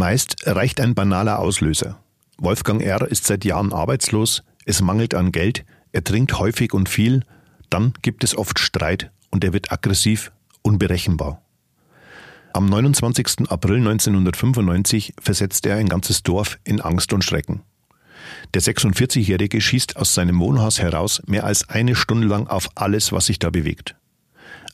[0.00, 2.00] Meist reicht ein banaler Auslöser.
[2.38, 3.06] Wolfgang R.
[3.10, 7.22] ist seit Jahren arbeitslos, es mangelt an Geld, er trinkt häufig und viel,
[7.68, 10.32] dann gibt es oft Streit und er wird aggressiv,
[10.62, 11.42] unberechenbar.
[12.54, 13.50] Am 29.
[13.50, 17.60] April 1995 versetzt er ein ganzes Dorf in Angst und Schrecken.
[18.54, 23.26] Der 46-Jährige schießt aus seinem Wohnhaus heraus mehr als eine Stunde lang auf alles, was
[23.26, 23.96] sich da bewegt.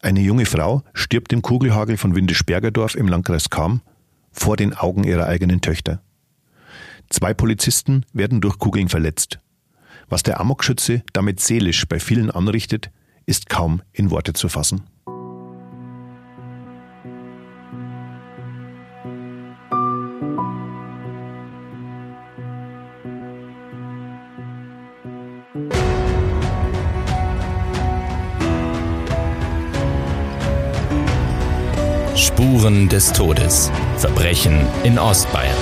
[0.02, 3.80] Eine junge Frau stirbt im Kugelhagel von Windesbergerdorf im Landkreis Cham
[4.38, 6.02] vor den Augen ihrer eigenen Töchter.
[7.08, 9.38] Zwei Polizisten werden durch Kugeln verletzt.
[10.08, 12.90] Was der Amokschütze damit seelisch bei vielen anrichtet,
[13.24, 14.84] ist kaum in Worte zu fassen.
[32.66, 33.70] Spuren des Todes.
[33.96, 35.54] Verbrechen in Ostbayern.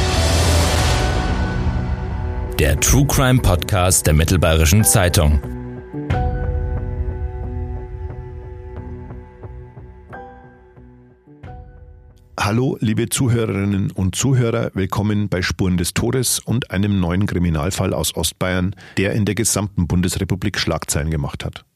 [2.58, 5.38] Der True Crime Podcast der Mittelbayerischen Zeitung.
[12.40, 18.16] Hallo, liebe Zuhörerinnen und Zuhörer, willkommen bei Spuren des Todes und einem neuen Kriminalfall aus
[18.16, 21.66] Ostbayern, der in der gesamten Bundesrepublik Schlagzeilen gemacht hat.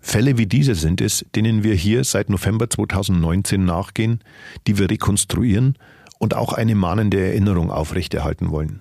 [0.00, 4.20] Fälle wie diese sind es, denen wir hier seit November 2019 nachgehen,
[4.66, 5.76] die wir rekonstruieren
[6.18, 8.80] und auch eine mahnende Erinnerung aufrechterhalten wollen.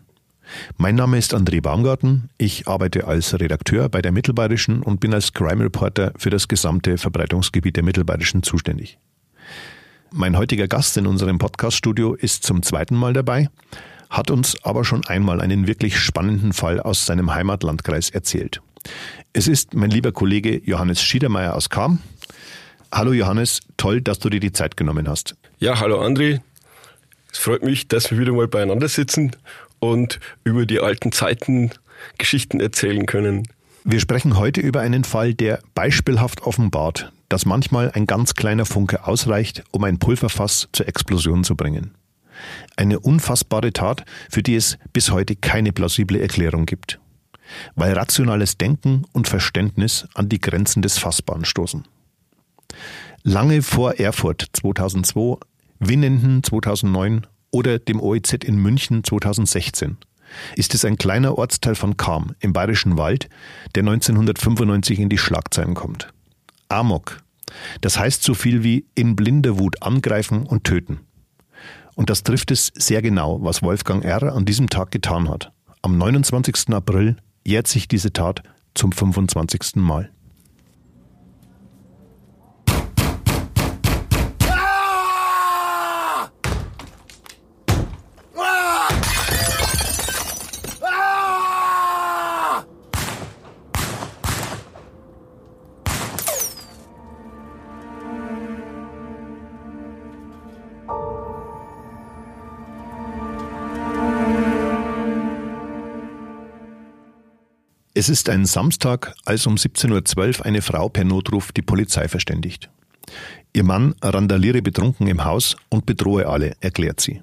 [0.78, 2.30] Mein Name ist André Baumgarten.
[2.38, 6.98] Ich arbeite als Redakteur bei der Mittelbayerischen und bin als Crime Reporter für das gesamte
[6.98, 8.98] Verbreitungsgebiet der Mittelbayerischen zuständig.
[10.12, 13.50] Mein heutiger Gast in unserem Podcaststudio ist zum zweiten Mal dabei,
[14.10, 18.62] hat uns aber schon einmal einen wirklich spannenden Fall aus seinem Heimatlandkreis erzählt.
[19.32, 22.00] Es ist mein lieber Kollege Johannes Schiedermeier aus Kam.
[22.92, 25.36] Hallo Johannes, toll, dass du dir die Zeit genommen hast.
[25.60, 26.42] Ja, hallo André.
[27.32, 29.36] Es freut mich, dass wir wieder mal beieinander sitzen
[29.78, 31.70] und über die alten Zeiten
[32.18, 33.48] Geschichten erzählen können.
[33.84, 39.06] Wir sprechen heute über einen Fall, der beispielhaft offenbart, dass manchmal ein ganz kleiner Funke
[39.06, 41.94] ausreicht, um ein Pulverfass zur Explosion zu bringen.
[42.76, 47.00] Eine unfassbare Tat, für die es bis heute keine plausible Erklärung gibt
[47.76, 51.88] weil rationales Denken und Verständnis an die Grenzen des Fassbaren stoßen.
[53.24, 55.38] Lange vor Erfurt 2002,
[55.80, 59.98] Winnenden 2009 oder dem OEZ in München 2016
[60.56, 63.30] ist es ein kleiner Ortsteil von Cham im Bayerischen Wald,
[63.76, 66.14] der 1995 in die Schlagzeilen kommt.
[66.70, 67.22] Amok.
[67.82, 71.00] Das heißt so viel wie in blinder Wut angreifen und töten.
[71.96, 74.34] Und das trifft es sehr genau, was Wolfgang R.
[74.34, 75.52] an diesem Tag getan hat.
[75.82, 76.70] Am 29.
[76.74, 79.76] April jährt sich diese Tat zum 25.
[79.76, 80.12] Mal.
[108.00, 112.70] Es ist ein Samstag, als um 17.12 Uhr eine Frau per Notruf die Polizei verständigt.
[113.52, 117.22] Ihr Mann randaliere betrunken im Haus und bedrohe alle, erklärt sie.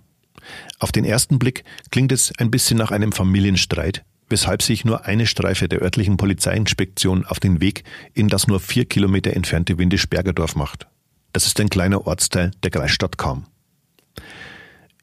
[0.78, 5.26] Auf den ersten Blick klingt es ein bisschen nach einem Familienstreit, weshalb sich nur eine
[5.26, 10.88] Streife der örtlichen Polizeiinspektion auf den Weg in das nur vier Kilometer entfernte Windesbergerdorf macht.
[11.32, 13.47] Das ist ein kleiner Ortsteil der Kreisstadt Kam.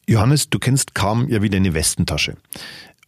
[0.07, 2.35] Johannes, du kennst Kam ja wie deine Westentasche.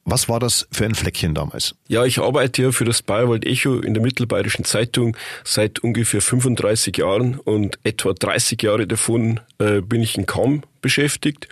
[0.08, 1.74] Was war das für ein Fleckchen damals?
[1.88, 6.98] Ja, ich arbeite ja für das Bayerwald Echo in der Mittelbayerischen Zeitung seit ungefähr 35
[6.98, 11.48] Jahren und etwa 30 Jahre davon äh, bin ich in Kaum beschäftigt.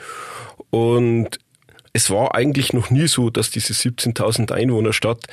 [0.69, 1.39] Und
[1.93, 5.25] es war eigentlich noch nie so, dass diese 17.000 Einwohnerstadt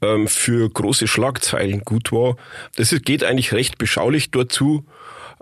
[0.00, 2.36] ähm, für große Schlagzeilen gut war.
[2.76, 4.84] Das geht eigentlich recht beschaulich dort zu.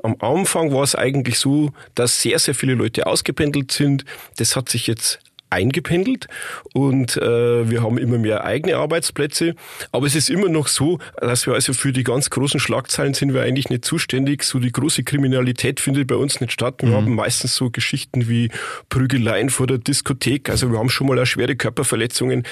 [0.03, 4.07] Am Anfang war es eigentlich so, dass sehr, sehr viele Leute ausgependelt sind.
[4.37, 6.29] Das hat sich jetzt eingependelt
[6.75, 9.55] und äh, wir haben immer mehr eigene Arbeitsplätze.
[9.93, 13.35] Aber es ist immer noch so, dass wir also für die ganz großen Schlagzeilen sind
[13.35, 14.43] wir eigentlich nicht zuständig.
[14.43, 16.83] So die große Kriminalität findet bei uns nicht statt.
[16.83, 16.95] Wir mhm.
[16.95, 18.51] haben meistens so Geschichten wie
[18.89, 20.51] Prügeleien vor der Diskothek.
[20.51, 22.45] Also wir haben schon mal auch schwere Körperverletzungen.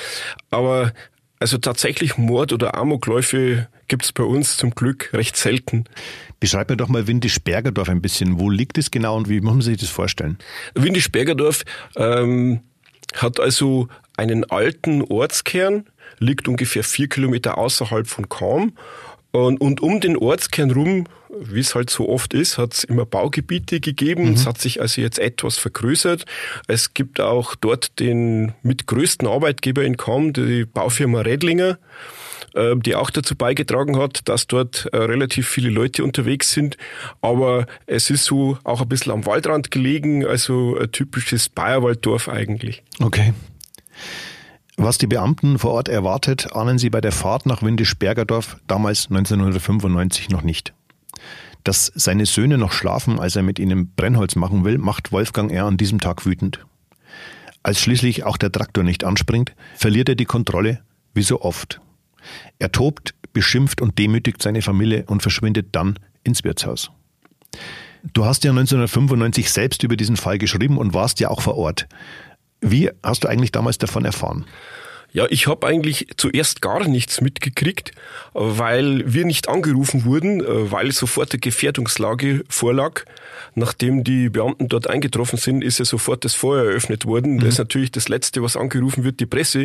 [0.50, 0.92] Aber
[1.38, 5.84] also tatsächlich Mord oder Amokläufe gibt's bei uns zum Glück recht selten.
[6.40, 8.38] Beschreib mir doch mal Windischbergerdorf ein bisschen.
[8.38, 10.38] Wo liegt es genau und wie muss man sich das vorstellen?
[10.74, 11.64] Windischbergerdorf
[11.96, 12.60] ähm,
[13.14, 15.86] hat also einen alten Ortskern,
[16.18, 18.72] liegt ungefähr vier Kilometer außerhalb von Cham.
[19.32, 21.06] Und, und um den Ortskern rum
[21.40, 24.26] wie es halt so oft ist, hat es immer Baugebiete gegeben.
[24.26, 24.34] Mhm.
[24.34, 26.24] Es hat sich also jetzt etwas vergrößert.
[26.66, 31.78] Es gibt auch dort den mitgrößten Arbeitgeber in Kaum, die Baufirma Redlinger
[32.76, 36.76] die auch dazu beigetragen hat, dass dort äh, relativ viele Leute unterwegs sind.
[37.20, 42.82] Aber es ist so auch ein bisschen am Waldrand gelegen, also ein typisches Bayerwalddorf eigentlich.
[43.00, 43.34] Okay.
[44.76, 50.28] Was die Beamten vor Ort erwartet, ahnen sie bei der Fahrt nach Windisch-Bergerdorf damals 1995
[50.28, 50.74] noch nicht.
[51.64, 55.64] Dass seine Söhne noch schlafen, als er mit ihnen Brennholz machen will, macht Wolfgang R.
[55.64, 56.64] an diesem Tag wütend.
[57.62, 60.82] Als schließlich auch der Traktor nicht anspringt, verliert er die Kontrolle,
[61.14, 61.80] wie so oft.
[62.58, 66.90] Er tobt, beschimpft und demütigt seine Familie und verschwindet dann ins Wirtshaus.
[68.12, 71.86] Du hast ja 1995 selbst über diesen Fall geschrieben und warst ja auch vor Ort.
[72.60, 74.46] Wie hast du eigentlich damals davon erfahren?
[75.12, 77.92] Ja, ich habe eigentlich zuerst gar nichts mitgekriegt,
[78.38, 83.04] weil wir nicht angerufen wurden, äh, weil sofort eine Gefährdungslage vorlag.
[83.54, 87.34] Nachdem die Beamten dort eingetroffen sind, ist ja sofort das Feuer eröffnet worden.
[87.34, 87.40] Mhm.
[87.40, 89.64] Das ist natürlich das Letzte, was angerufen wird, die Presse.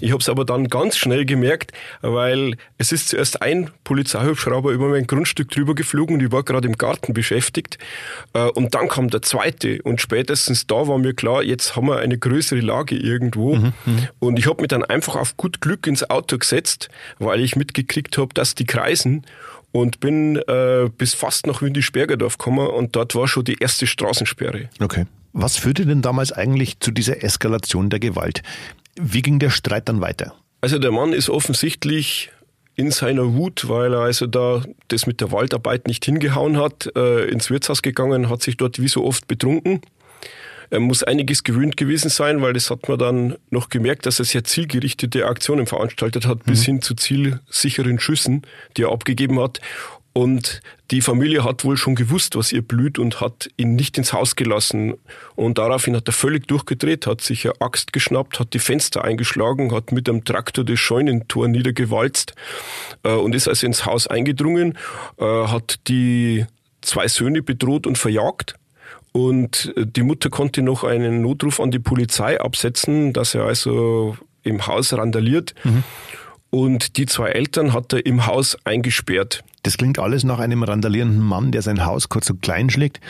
[0.00, 4.88] Ich habe es aber dann ganz schnell gemerkt, weil es ist zuerst ein Polizeihubschrauber über
[4.88, 7.78] mein Grundstück drüber geflogen und ich war gerade im Garten beschäftigt.
[8.34, 11.98] Äh, und dann kam der zweite und spätestens da war mir klar, jetzt haben wir
[11.98, 13.56] eine größere Lage irgendwo.
[13.56, 13.72] Mhm.
[13.84, 14.08] mhm.
[14.20, 16.88] Und ich habe mich dann einfach auf gut Glück ins Auto gesetzt,
[17.18, 19.24] weil ich mitgekriegt habe, dass die kreisen
[19.72, 24.68] und bin äh, bis fast nach Windisch-Bergerdorf gekommen und dort war schon die erste Straßensperre.
[24.80, 25.06] Okay.
[25.32, 28.42] Was führte denn damals eigentlich zu dieser Eskalation der Gewalt?
[29.00, 30.34] Wie ging der Streit dann weiter?
[30.60, 32.30] Also der Mann ist offensichtlich
[32.76, 37.28] in seiner Wut, weil er also da das mit der Waldarbeit nicht hingehauen hat, äh,
[37.28, 39.80] ins Wirtshaus gegangen, hat sich dort wie so oft betrunken
[40.72, 44.24] er muss einiges gewöhnt gewesen sein, weil das hat man dann noch gemerkt, dass er
[44.24, 46.50] sehr zielgerichtete Aktionen veranstaltet hat, mhm.
[46.50, 48.42] bis hin zu zielsicheren Schüssen,
[48.76, 49.60] die er abgegeben hat.
[50.14, 54.14] Und die Familie hat wohl schon gewusst, was ihr blüht und hat ihn nicht ins
[54.14, 54.94] Haus gelassen.
[55.36, 59.74] Und daraufhin hat er völlig durchgedreht, hat sich eine Axt geschnappt, hat die Fenster eingeschlagen,
[59.74, 62.34] hat mit einem Traktor das Scheunentor niedergewalzt
[63.02, 64.78] äh, und ist also ins Haus eingedrungen,
[65.18, 66.46] äh, hat die
[66.80, 68.54] zwei Söhne bedroht und verjagt
[69.12, 74.16] und äh, die Mutter konnte noch einen Notruf an die Polizei absetzen, dass er also
[74.42, 75.54] im Haus randaliert.
[75.64, 75.84] Mhm.
[76.50, 79.42] Und die zwei Eltern hat er im Haus eingesperrt.
[79.62, 83.00] Das klingt alles nach einem randalierenden Mann, der sein Haus kurz und klein schlägt.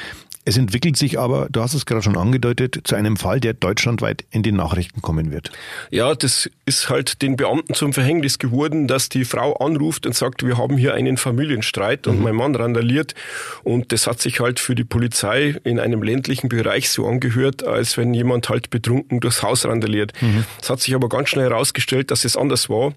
[0.45, 4.25] Es entwickelt sich aber, du hast es gerade schon angedeutet, zu einem Fall, der deutschlandweit
[4.33, 5.53] in die Nachrichten kommen wird.
[5.91, 10.45] Ja, das ist halt den Beamten zum Verhängnis geworden, dass die Frau anruft und sagt,
[10.45, 12.25] wir haben hier einen Familienstreit und mhm.
[12.25, 13.15] mein Mann randaliert.
[13.63, 17.97] Und das hat sich halt für die Polizei in einem ländlichen Bereich so angehört, als
[17.97, 20.13] wenn jemand halt betrunken durchs Haus randaliert.
[20.21, 20.45] Mhm.
[20.61, 20.73] Es mhm.
[20.73, 22.95] hat sich aber ganz schnell herausgestellt, dass es anders war.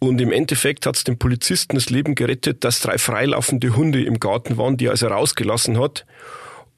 [0.00, 4.20] Und im Endeffekt hat es dem Polizisten das Leben gerettet, dass drei freilaufende Hunde im
[4.20, 6.04] Garten waren, die er also rausgelassen hat.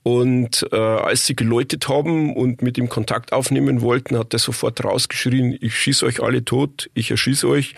[0.06, 4.84] Und äh, als sie geläutet haben und mit ihm Kontakt aufnehmen wollten, hat er sofort
[4.84, 7.74] rausgeschrien, ich schieße euch alle tot, ich erschieße euch.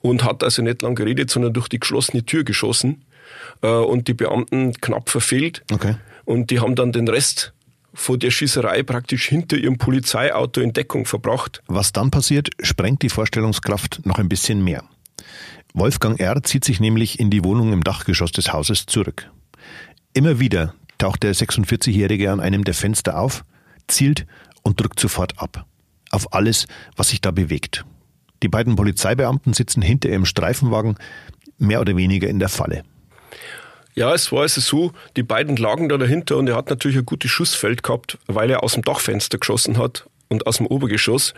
[0.00, 3.04] Und hat also nicht lang geredet, sondern durch die geschlossene Tür geschossen
[3.62, 5.64] äh, und die Beamten knapp verfehlt.
[5.72, 5.96] Okay.
[6.24, 7.52] Und die haben dann den Rest
[7.92, 11.64] vor der Schießerei praktisch hinter ihrem Polizeiauto in Deckung verbracht.
[11.66, 14.84] Was dann passiert, sprengt die Vorstellungskraft noch ein bisschen mehr.
[15.74, 16.44] Wolfgang R.
[16.44, 19.28] zieht sich nämlich in die Wohnung im Dachgeschoss des Hauses zurück.
[20.14, 23.44] Immer wieder taucht der 46-Jährige an einem der Fenster auf,
[23.88, 24.24] zielt
[24.62, 25.66] und drückt sofort ab.
[26.12, 27.84] Auf alles, was sich da bewegt.
[28.44, 30.96] Die beiden Polizeibeamten sitzen hinter ihrem Streifenwagen,
[31.58, 32.84] mehr oder weniger in der Falle.
[33.96, 37.04] Ja, es war also so, die beiden lagen da dahinter und er hat natürlich ein
[37.04, 41.34] gutes Schussfeld gehabt, weil er aus dem Dachfenster geschossen hat und aus dem Obergeschoss.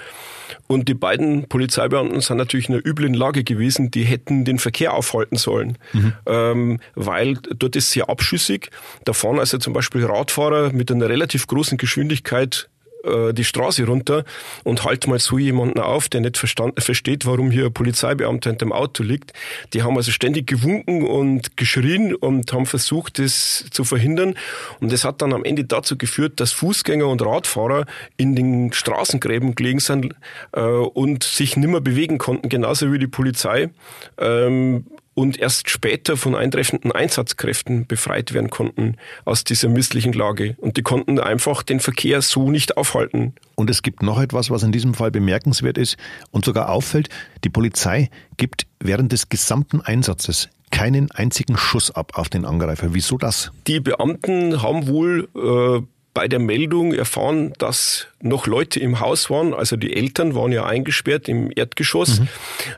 [0.67, 4.95] Und die beiden Polizeibeamten sind natürlich in einer üblen Lage gewesen, die hätten den Verkehr
[4.95, 6.13] aufhalten sollen, mhm.
[6.27, 8.71] ähm, weil dort ist sehr abschüssig.
[9.05, 12.69] Da fahren also zum Beispiel Radfahrer mit einer relativ großen Geschwindigkeit
[13.05, 14.25] äh, die Straße runter
[14.65, 18.67] und halt mal so jemanden auf, der nicht verstand, versteht, warum hier ein Polizeibeamter hinter
[18.67, 19.33] dem Auto liegt.
[19.73, 24.35] Die haben also ständig gewunken und geschrien und haben versucht, das zu verhindern.
[24.81, 29.55] Und das hat dann am Ende dazu geführt, dass Fußgänger und Radfahrer in den Straßengräben
[29.55, 30.15] gelegen sind
[30.53, 33.71] äh, und sich nimmer bewegen konnten, genauso wie die Polizei.
[34.19, 40.57] Ähm, und erst später von eintreffenden Einsatzkräften befreit werden konnten aus dieser misslichen Lage.
[40.59, 43.35] Und die konnten einfach den Verkehr so nicht aufhalten.
[43.55, 45.97] Und es gibt noch etwas, was in diesem Fall bemerkenswert ist
[46.31, 47.09] und sogar auffällt.
[47.45, 52.95] Die Polizei gibt während des gesamten Einsatzes keinen einzigen Schuss ab auf den Angreifer.
[52.95, 53.53] Wieso das?
[53.69, 59.53] Die Beamten haben wohl äh, bei der Meldung erfahren, dass noch Leute im Haus waren.
[59.53, 62.21] Also die Eltern waren ja eingesperrt im Erdgeschoss.
[62.21, 62.29] Mhm.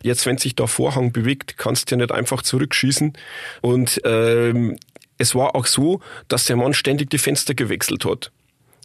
[0.02, 3.12] Jetzt, wenn sich da Vorhang bewegt, kannst du ja nicht einfach zurückschießen.
[3.60, 4.78] Und ähm,
[5.18, 8.32] es war auch so, dass der Mann ständig die Fenster gewechselt hat.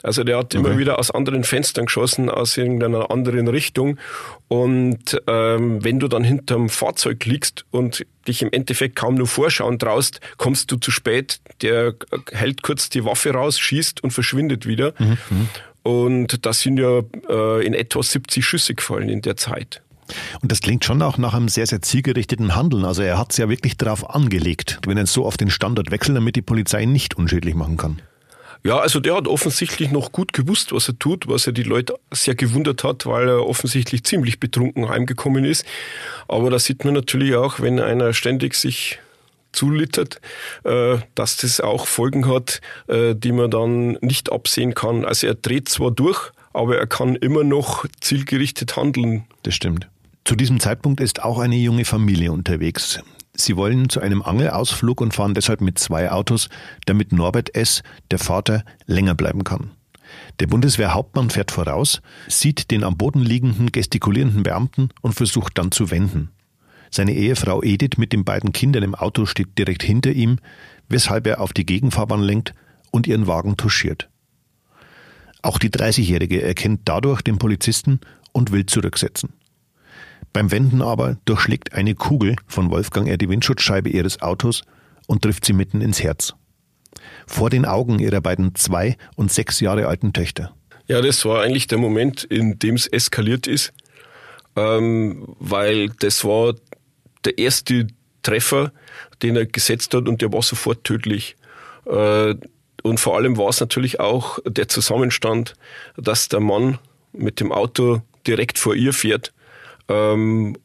[0.04, 0.58] Also der hat okay.
[0.58, 3.98] immer wieder aus anderen Fenstern geschossen, aus irgendeiner anderen Richtung.
[4.48, 9.80] Und ähm, wenn du dann hinterm Fahrzeug liegst und dich im Endeffekt kaum nur vorschauen
[9.80, 11.40] traust, kommst du zu spät.
[11.62, 11.96] Der
[12.32, 14.94] hält kurz die Waffe raus, schießt und verschwindet wieder.
[15.00, 15.18] Mhm.
[15.30, 15.50] mhm.
[15.84, 19.82] Und da sind ja äh, in etwa 70 Schüsse gefallen in der Zeit.
[20.42, 22.86] Und das klingt schon auch nach einem sehr, sehr zielgerichteten Handeln.
[22.86, 26.18] Also er hat es ja wirklich darauf angelegt, wenn er so auf den Standort wechselt,
[26.18, 28.02] damit die Polizei ihn nicht unschädlich machen kann.
[28.64, 31.96] Ja, also der hat offensichtlich noch gut gewusst, was er tut, was er die Leute
[32.12, 35.66] sehr gewundert hat, weil er offensichtlich ziemlich betrunken heimgekommen ist.
[36.28, 39.00] Aber da sieht man natürlich auch, wenn einer ständig sich
[39.52, 40.22] zulittert,
[40.64, 45.06] äh, dass das auch Folgen hat, äh, die man dann nicht absehen kann.
[45.06, 49.26] Also er dreht zwar durch, aber er kann immer noch zielgerichtet handeln.
[49.44, 49.88] Das stimmt.
[50.24, 53.02] Zu diesem Zeitpunkt ist auch eine junge Familie unterwegs.
[53.44, 56.50] Sie wollen zu einem Angelausflug und fahren deshalb mit zwei Autos,
[56.86, 59.72] damit Norbert S., der Vater, länger bleiben kann.
[60.40, 65.92] Der Bundeswehrhauptmann fährt voraus, sieht den am Boden liegenden, gestikulierenden Beamten und versucht dann zu
[65.92, 66.30] wenden.
[66.90, 70.40] Seine Ehefrau Edith mit den beiden Kindern im Auto steht direkt hinter ihm,
[70.90, 72.54] weshalb er auf die Gegenfahrbahn lenkt
[72.92, 74.10] und ihren Wagen touchiert.
[75.42, 78.02] Auch die 30-Jährige erkennt dadurch den Polizisten
[78.34, 79.34] und will zurücksetzen.
[80.34, 83.18] Beim Wenden aber durchschlägt eine Kugel von Wolfgang R.
[83.18, 84.64] die Windschutzscheibe ihres Autos
[85.08, 86.34] und trifft sie mitten ins Herz.
[87.28, 90.54] Vor den Augen ihrer beiden zwei und sechs Jahre alten Töchter.
[90.88, 93.74] Ja, das war eigentlich der Moment, in dem es eskaliert ist,
[94.56, 96.56] ähm, weil das war
[97.26, 97.88] der erste
[98.24, 98.72] Treffer,
[99.22, 101.36] den er gesetzt hat und der war sofort tödlich.
[101.86, 102.36] Äh,
[102.84, 105.56] und vor allem war es natürlich auch der Zusammenstand,
[105.98, 106.80] dass der Mann
[107.12, 109.34] mit dem Auto direkt vor ihr fährt
[109.92, 110.58] ähm,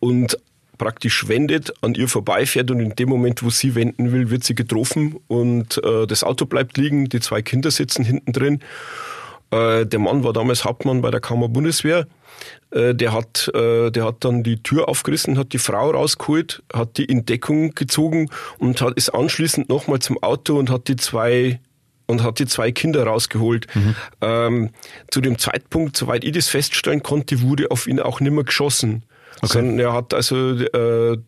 [0.00, 0.38] und
[0.78, 4.54] praktisch wendet, an ihr vorbeifährt und in dem Moment, wo sie wenden will, wird sie
[4.54, 8.60] getroffen und äh, das Auto bleibt liegen, die zwei Kinder sitzen hinten drin.
[9.50, 12.06] Äh, der Mann war damals Hauptmann bei der Kammer Bundeswehr.
[12.70, 16.98] Äh, der hat, äh, der hat dann die Tür aufgerissen, hat die Frau rausgeholt, hat
[16.98, 21.60] die in Deckung gezogen und hat, ist anschließend nochmal zum Auto und hat die zwei
[22.06, 23.66] und hat die zwei Kinder rausgeholt.
[23.74, 23.94] Mhm.
[24.20, 24.70] Ähm,
[25.10, 29.04] zu dem Zeitpunkt, soweit ich das feststellen konnte, wurde auf ihn auch nimmer geschossen.
[29.38, 29.46] Okay.
[29.52, 31.18] Sondern er hat also äh,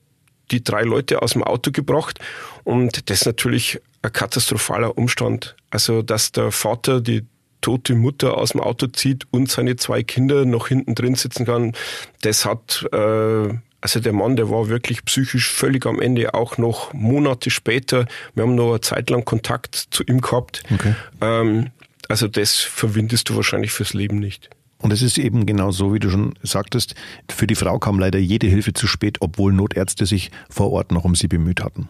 [0.51, 2.21] die drei Leute aus dem Auto gebracht
[2.65, 5.57] und das ist natürlich ein katastrophaler Umstand.
[5.71, 7.25] Also, dass der Vater die
[7.61, 11.73] tote Mutter aus dem Auto zieht und seine zwei Kinder noch hinten drin sitzen kann,
[12.21, 13.49] das hat äh,
[13.87, 18.07] also der Mann, der war wirklich psychisch völlig am Ende, auch noch Monate später.
[18.35, 20.65] Wir haben noch eine Zeit lang Kontakt zu ihm gehabt.
[20.75, 20.97] Okay.
[21.21, 21.71] Ähm,
[22.09, 24.51] also das verwindest du wahrscheinlich fürs Leben nicht.
[24.79, 26.97] Und es ist eben genau so, wie du schon sagtest,
[27.31, 31.05] für die Frau kam leider jede Hilfe zu spät, obwohl Notärzte sich vor Ort noch
[31.05, 31.89] um sie bemüht hatten.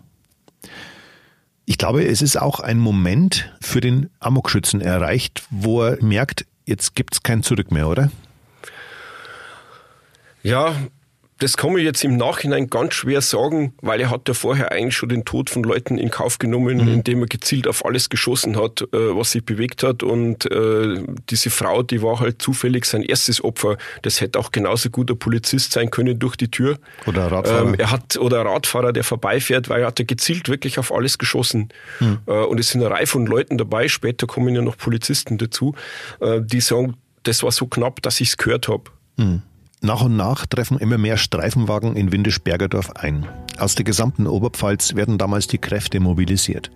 [1.65, 6.95] Ich glaube, es ist auch ein Moment für den Amokschützen erreicht, wo er merkt, jetzt
[6.95, 8.11] gibt es kein Zurück mehr, oder?
[10.43, 10.77] Ja,
[11.39, 14.97] das kann man jetzt im Nachhinein ganz schwer sagen, weil er hat ja vorher eigentlich
[14.97, 16.89] schon den Tod von Leuten in Kauf genommen, mhm.
[16.89, 20.03] indem er gezielt auf alles geschossen hat, äh, was sich bewegt hat.
[20.03, 23.77] Und äh, diese Frau, die war halt zufällig sein erstes Opfer.
[24.01, 26.79] Das hätte auch genauso gut ein Polizist sein können durch die Tür.
[27.05, 27.69] Oder ein Radfahrer.
[27.69, 30.91] Ähm, er hat, oder ein Radfahrer, der vorbeifährt, weil er hat ja gezielt wirklich auf
[30.91, 31.69] alles geschossen.
[32.01, 32.21] Mhm.
[32.27, 35.75] Äh, und es sind eine Reihe von Leuten dabei, später kommen ja noch Polizisten dazu,
[36.21, 38.85] äh, die sagen, das war so knapp, dass ich es gehört habe.
[39.17, 39.43] Mhm.
[39.83, 43.27] Nach und nach treffen immer mehr Streifenwagen in Windisch-Bergerdorf ein.
[43.59, 46.71] Aus der gesamten Oberpfalz werden damals die Kräfte mobilisiert.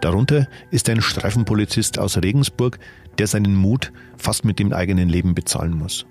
[0.00, 2.78] Darunter ist ein Streifenpolizist aus Regensburg,
[3.18, 6.06] der seinen Mut fast mit dem eigenen Leben bezahlen muss.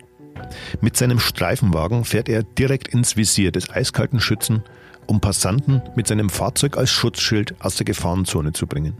[0.79, 4.63] Mit seinem Streifenwagen fährt er direkt ins Visier des eiskalten Schützen,
[5.07, 8.95] um Passanten mit seinem Fahrzeug als Schutzschild aus der Gefahrenzone zu bringen.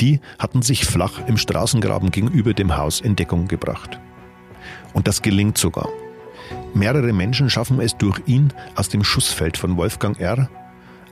[0.00, 3.98] Die hatten sich flach im Straßengraben gegenüber dem Haus in Deckung gebracht.
[4.92, 5.88] Und das gelingt sogar.
[6.74, 10.48] Mehrere Menschen schaffen es durch ihn aus dem Schussfeld von Wolfgang R.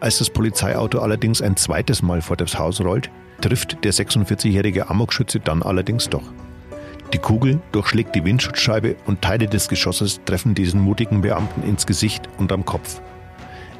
[0.01, 5.41] Als das Polizeiauto allerdings ein zweites Mal vor das Haus rollt, trifft der 46-jährige Amokschütze
[5.41, 6.25] dann allerdings doch.
[7.13, 12.29] Die Kugel durchschlägt die Windschutzscheibe und Teile des Geschosses treffen diesen mutigen Beamten ins Gesicht
[12.39, 13.01] und am Kopf.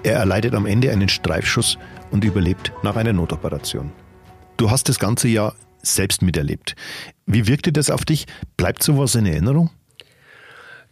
[0.03, 1.79] Er erleidet am Ende einen Streifschuss
[2.11, 3.91] und überlebt nach einer Notoperation.
[4.57, 6.77] Du hast das ganze Jahr selbst miterlebt.
[7.27, 8.27] Wie wirkte das auf dich?
[8.57, 9.71] Bleibt sowas in Erinnerung?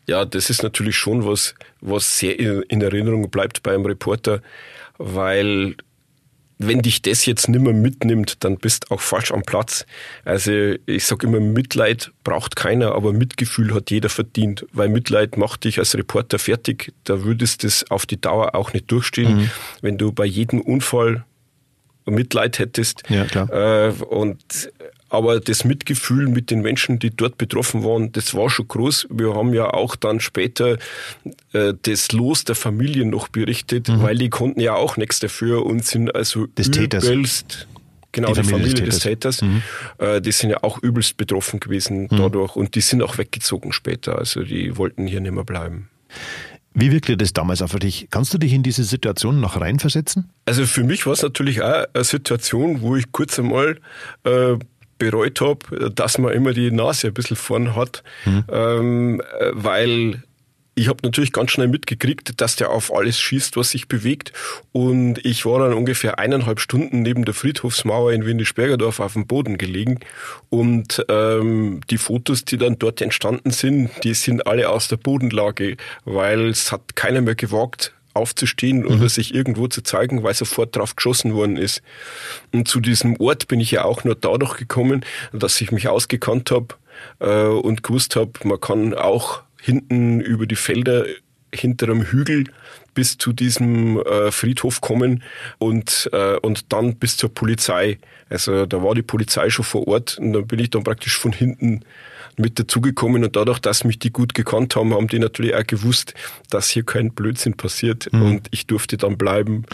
[0.07, 4.43] Ja, das ist natürlich schon was, was sehr in Erinnerung bleibt beim Reporter,
[4.99, 5.77] weil
[6.69, 9.85] wenn dich das jetzt nimmer mitnimmt, dann bist auch falsch am Platz.
[10.25, 15.65] Also ich sage immer, Mitleid braucht keiner, aber Mitgefühl hat jeder verdient, weil Mitleid macht
[15.65, 16.93] dich als Reporter fertig.
[17.05, 19.51] Da würdest du es auf die Dauer auch nicht durchstehen, mhm.
[19.81, 21.25] wenn du bei jedem Unfall
[22.07, 23.03] Mitleid hättest.
[23.09, 23.51] Ja, klar.
[23.51, 24.71] Äh, und
[25.13, 29.09] aber das Mitgefühl mit den Menschen, die dort betroffen waren, das war schon groß.
[29.11, 30.79] Wir haben ja auch dann später
[31.53, 34.03] äh, das Los der Familien noch berichtet, mhm.
[34.03, 37.09] weil die konnten ja auch nichts dafür und sind also des Täters.
[37.09, 37.69] übelst
[38.13, 39.39] Genau, die, die Familie, Familie, des Täters.
[39.39, 39.63] Des Täters.
[39.99, 40.07] Mhm.
[40.07, 42.17] Äh, die sind ja auch übelst betroffen gewesen mhm.
[42.17, 44.19] dadurch und die sind auch weggezogen später.
[44.19, 45.89] Also die wollten hier nicht mehr bleiben.
[46.75, 48.09] Wie wirkte das damals auf dich?
[48.11, 50.31] Kannst du dich in diese Situation noch reinversetzen?
[50.47, 53.79] Also für mich war es natürlich auch eine Situation, wo ich kurz einmal
[54.25, 54.57] äh,
[55.03, 58.45] bereut habe, dass man immer die Nase ein bisschen vorn hat, mhm.
[58.51, 60.23] ähm, weil
[60.75, 64.33] ich habe natürlich ganz schnell mitgekriegt, dass der auf alles schießt, was sich bewegt.
[64.73, 69.59] Und ich war dann ungefähr eineinhalb Stunden neben der Friedhofsmauer in Windisch-Bergerdorf auf dem Boden
[69.59, 70.01] gelegen.
[70.49, 75.77] Und ähm, die Fotos, die dann dort entstanden sind, die sind alle aus der Bodenlage,
[76.07, 78.87] weil es hat keiner mehr gewagt, aufzustehen mhm.
[78.87, 81.83] oder sich irgendwo zu zeigen, weil sofort drauf geschossen worden ist.
[82.53, 86.51] Und zu diesem Ort bin ich ja auch nur dadurch gekommen, dass ich mich ausgekannt
[86.51, 86.75] habe
[87.21, 91.07] äh, und gewusst habe, man kann auch hinten über die Felder
[91.55, 92.45] hinter einem Hügel
[92.95, 95.23] bis zu diesem äh, Friedhof kommen
[95.59, 97.99] und, äh, und dann bis zur Polizei.
[98.29, 101.33] Also da war die Polizei schon vor Ort und dann bin ich dann praktisch von
[101.33, 101.85] hinten
[102.39, 106.15] mit dazugekommen und dadurch, dass mich die gut gekannt haben, haben die natürlich auch gewusst,
[106.51, 108.23] dass hier kein Blödsinn passiert mhm.
[108.23, 109.65] und ich durfte dann bleiben.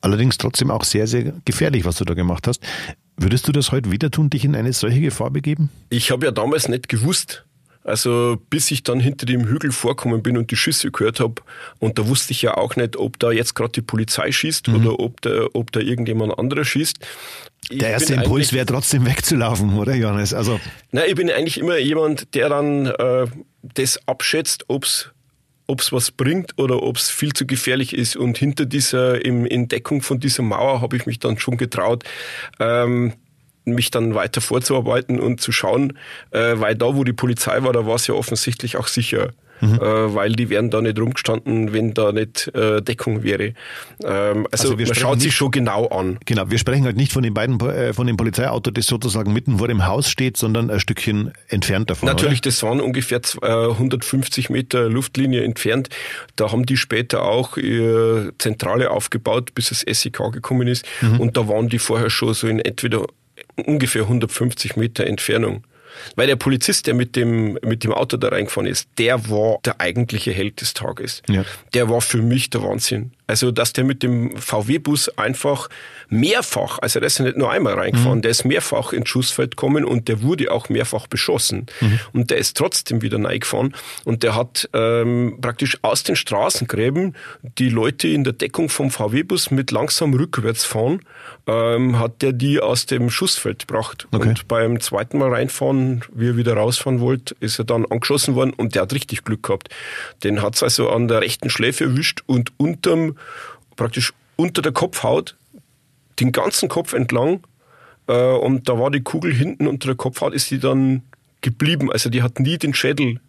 [0.00, 2.62] Allerdings trotzdem auch sehr, sehr gefährlich, was du da gemacht hast.
[3.16, 5.70] Würdest du das heute wieder tun, dich in eine solche Gefahr begeben?
[5.88, 7.44] Ich habe ja damals nicht gewusst,
[7.84, 11.42] also bis ich dann hinter dem Hügel vorkommen bin und die Schüsse gehört habe,
[11.78, 14.74] und da wusste ich ja auch nicht, ob da jetzt gerade die Polizei schießt mhm.
[14.74, 16.98] oder ob da, ob da irgendjemand anderer schießt.
[17.70, 20.34] Ich der erste Impuls wäre trotzdem wegzulaufen, oder Johannes?
[20.34, 20.58] Also
[20.92, 23.26] Nein, ich bin eigentlich immer jemand, der dann äh,
[23.62, 25.10] das abschätzt, ob's
[25.66, 28.16] ob's was bringt oder ob's viel zu gefährlich ist.
[28.16, 32.04] Und hinter dieser, im, in Deckung von dieser Mauer habe ich mich dann schon getraut,
[32.60, 33.14] ähm,
[33.64, 35.98] mich dann weiter vorzuarbeiten und zu schauen,
[36.30, 39.30] äh, weil da, wo die Polizei war, da war es ja offensichtlich auch sicher.
[39.60, 39.74] Mhm.
[39.74, 43.54] Äh, weil die wären da nicht rumgestanden, wenn da nicht äh, Deckung wäre.
[44.04, 46.18] Ähm, also, also man schaut sich schon genau an.
[46.24, 49.58] Genau, wir sprechen halt nicht von den beiden, äh, von dem Polizeiauto, das sozusagen mitten
[49.58, 52.08] vor dem Haus steht, sondern ein Stückchen entfernt davon.
[52.08, 52.50] Natürlich, oder?
[52.50, 55.88] das waren ungefähr 150 Meter Luftlinie entfernt.
[56.36, 60.84] Da haben die später auch ihre Zentrale aufgebaut, bis das SEK gekommen ist.
[61.00, 61.20] Mhm.
[61.20, 63.06] Und da waren die vorher schon so in entweder
[63.56, 65.64] ungefähr 150 Meter Entfernung.
[66.16, 69.80] Weil der Polizist, der mit dem, mit dem Auto da reingefahren ist, der war der
[69.80, 71.22] eigentliche Held des Tages.
[71.28, 71.44] Ja.
[71.72, 73.12] Der war für mich der Wahnsinn.
[73.26, 75.68] Also, dass der mit dem VW-Bus einfach
[76.08, 78.22] mehrfach, also der ist ja nicht nur einmal reingefahren, mhm.
[78.22, 81.66] der ist mehrfach ins Schussfeld gekommen und der wurde auch mehrfach beschossen.
[81.80, 82.00] Mhm.
[82.12, 87.14] Und der ist trotzdem wieder reingefahren und der hat ähm, praktisch aus den Straßengräben
[87.58, 91.00] die Leute in der Deckung vom VW-Bus mit langsam rückwärts fahren,
[91.46, 94.06] ähm, hat der die aus dem Schussfeld gebracht.
[94.12, 94.28] Okay.
[94.28, 98.52] Und beim zweiten Mal reinfahren, wie er wieder rausfahren wollte, ist er dann angeschossen worden
[98.52, 99.68] und der hat richtig Glück gehabt.
[100.22, 103.13] Den hat's also an der rechten Schläfe erwischt und unterm
[103.76, 105.36] praktisch unter der Kopfhaut,
[106.20, 107.44] den ganzen Kopf entlang.
[108.06, 111.02] Äh, und da war die Kugel hinten unter der Kopfhaut, ist die dann
[111.40, 111.90] geblieben.
[111.92, 113.20] Also die hat nie den Schädel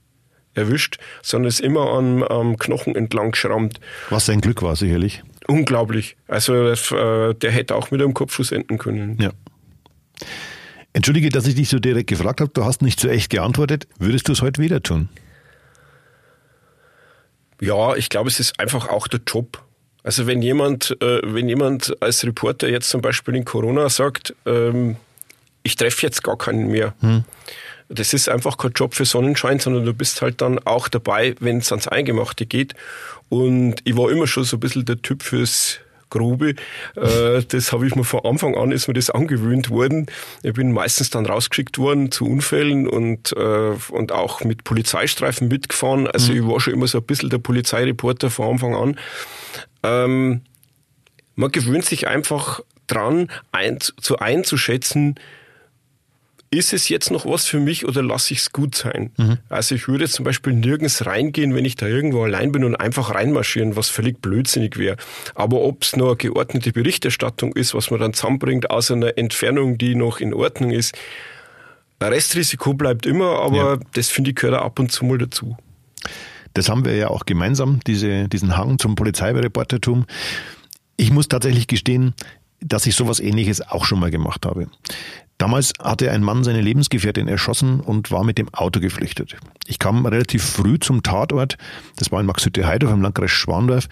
[0.54, 3.80] erwischt, sondern ist immer am, am Knochen entlang geschrammt.
[4.10, 5.24] Was sein Glück war, sicherlich.
[5.48, 6.16] Unglaublich.
[6.28, 9.18] Also äh, der hätte auch mit einem Kopfschuss enden können.
[9.20, 9.32] Ja.
[10.94, 13.86] Entschuldige, dass ich dich so direkt gefragt habe, du hast nicht so echt geantwortet.
[14.00, 15.10] Würdest du es heute wieder tun?
[17.60, 19.65] Ja, ich glaube, es ist einfach auch der Job.
[20.06, 24.98] Also wenn jemand, äh, wenn jemand als Reporter jetzt zum Beispiel in Corona sagt, ähm,
[25.64, 26.94] ich treffe jetzt gar keinen mehr.
[27.00, 27.24] Hm.
[27.90, 31.58] Das ist einfach kein Job für Sonnenschein, sondern du bist halt dann auch dabei, wenn
[31.58, 32.76] es ans Eingemachte geht.
[33.30, 35.80] Und ich war immer schon so ein bisschen der Typ fürs
[36.12, 36.54] Grube.
[36.96, 40.06] Äh, das habe ich mir von Anfang an, ist mir das angewöhnt worden.
[40.44, 46.06] Ich bin meistens dann rausgeschickt worden zu Unfällen und, äh, und auch mit Polizeistreifen mitgefahren.
[46.06, 46.38] Also mhm.
[46.38, 49.00] ich war schon immer so ein bisschen der Polizeireporter von Anfang an.
[49.86, 50.42] Ähm,
[51.36, 55.16] man gewöhnt sich einfach dran, ein, zu einzuschätzen,
[56.52, 59.12] ist es jetzt noch was für mich oder lasse ich es gut sein?
[59.18, 59.38] Mhm.
[59.50, 63.14] Also ich würde zum Beispiel nirgends reingehen, wenn ich da irgendwo allein bin und einfach
[63.14, 64.96] reinmarschieren, was völlig blödsinnig wäre.
[65.34, 69.78] Aber ob es nur eine geordnete Berichterstattung ist, was man dann zusammenbringt aus einer Entfernung,
[69.78, 70.96] die noch in Ordnung ist,
[72.02, 73.78] Restrisiko bleibt immer, aber ja.
[73.94, 75.58] das finde ich gehört ab und zu mal dazu.
[76.56, 80.06] Das haben wir ja auch gemeinsam, diese, diesen Hang zum Polizeireportertum.
[80.96, 82.14] Ich muss tatsächlich gestehen,
[82.62, 84.68] dass ich sowas ähnliches auch schon mal gemacht habe.
[85.38, 89.36] Damals hatte ein Mann seine Lebensgefährtin erschossen und war mit dem Auto geflüchtet.
[89.68, 91.58] Ich kam relativ früh zum Tatort,
[91.98, 93.90] das war in Maxhütte-Heidorf im Landkreis Schwandorf,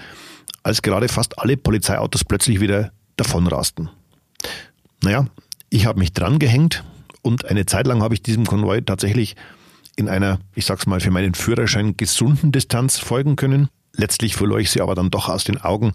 [0.64, 3.90] als gerade fast alle Polizeiautos plötzlich wieder davonrasten.
[5.04, 5.28] Naja,
[5.70, 6.86] ich habe mich dran gehängt
[7.22, 9.36] und eine Zeit lang habe ich diesem Konvoi tatsächlich
[9.96, 13.70] in einer, ich sag's mal, für meinen Führerschein gesunden Distanz folgen können.
[13.96, 15.94] Letztlich verlor ich sie aber dann doch aus den Augen,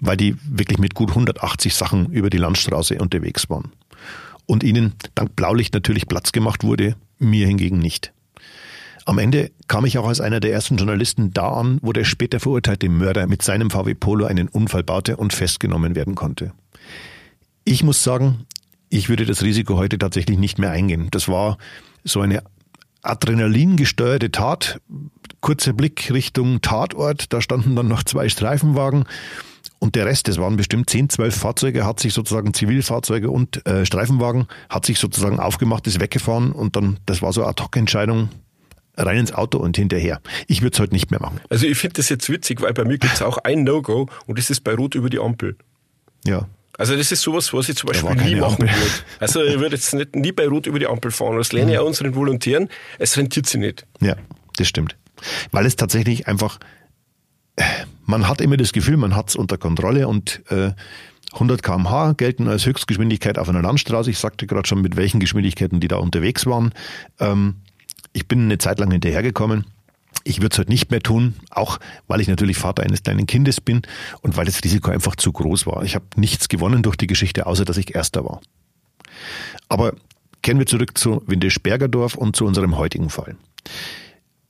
[0.00, 3.72] weil die wirklich mit gut 180 Sachen über die Landstraße unterwegs waren.
[4.46, 8.12] Und ihnen dank Blaulicht natürlich Platz gemacht wurde, mir hingegen nicht.
[9.04, 12.40] Am Ende kam ich auch als einer der ersten Journalisten da an, wo der später
[12.40, 16.52] verurteilte Mörder mit seinem VW Polo einen Unfall baute und festgenommen werden konnte.
[17.64, 18.46] Ich muss sagen,
[18.88, 21.08] ich würde das Risiko heute tatsächlich nicht mehr eingehen.
[21.12, 21.58] Das war
[22.02, 22.42] so eine
[23.08, 24.80] adrenalingesteuerte Tat.
[25.40, 29.04] Kurzer Blick Richtung Tatort, da standen dann noch zwei Streifenwagen
[29.78, 33.84] und der Rest, das waren bestimmt 10, 12 Fahrzeuge, hat sich sozusagen Zivilfahrzeuge und äh,
[33.84, 38.30] Streifenwagen, hat sich sozusagen aufgemacht, ist weggefahren und dann, das war so eine Ad-Hoc-Entscheidung,
[38.96, 40.20] rein ins Auto und hinterher.
[40.46, 41.40] Ich würde es heute nicht mehr machen.
[41.50, 44.38] Also ich finde das jetzt witzig, weil bei mir gibt es auch ein No-Go und
[44.38, 45.56] das ist bei Rot über die Ampel.
[46.24, 46.48] Ja.
[46.78, 48.74] Also das ist sowas, was ich zum Beispiel nie machen würde.
[49.18, 51.36] Also ich würde jetzt nicht, nie bei Rot über die Ampel fahren.
[51.36, 52.68] Das lerne ich auch unseren Volontären.
[52.98, 53.86] Es rentiert sich nicht.
[54.00, 54.16] Ja,
[54.56, 54.96] das stimmt.
[55.52, 56.58] Weil es tatsächlich einfach,
[58.04, 60.72] man hat immer das Gefühl, man hat es unter Kontrolle und äh,
[61.32, 64.10] 100 kmh gelten als Höchstgeschwindigkeit auf einer Landstraße.
[64.10, 66.72] Ich sagte gerade schon, mit welchen Geschwindigkeiten die da unterwegs waren.
[67.20, 67.56] Ähm,
[68.12, 69.66] ich bin eine Zeit lang hinterhergekommen.
[70.26, 73.60] Ich würde es heute nicht mehr tun, auch weil ich natürlich Vater eines kleinen Kindes
[73.60, 73.82] bin
[74.22, 75.84] und weil das Risiko einfach zu groß war.
[75.84, 78.40] Ich habe nichts gewonnen durch die Geschichte, außer dass ich Erster war.
[79.68, 79.94] Aber
[80.42, 83.36] kehren wir zurück zu Windisch-Bergerdorf und zu unserem heutigen Fall.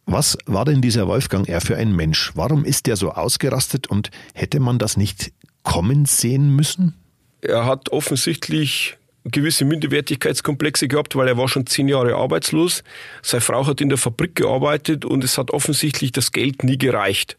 [0.07, 1.61] Was war denn dieser Wolfgang R.
[1.61, 2.33] für ein Mensch?
[2.35, 6.95] Warum ist der so ausgerastet und hätte man das nicht kommen sehen müssen?
[7.43, 8.97] Er hat offensichtlich
[9.31, 12.83] gewisse Minderwertigkeitskomplexe gehabt, weil er war schon zehn Jahre arbeitslos.
[13.23, 17.37] Seine Frau hat in der Fabrik gearbeitet und es hat offensichtlich das Geld nie gereicht.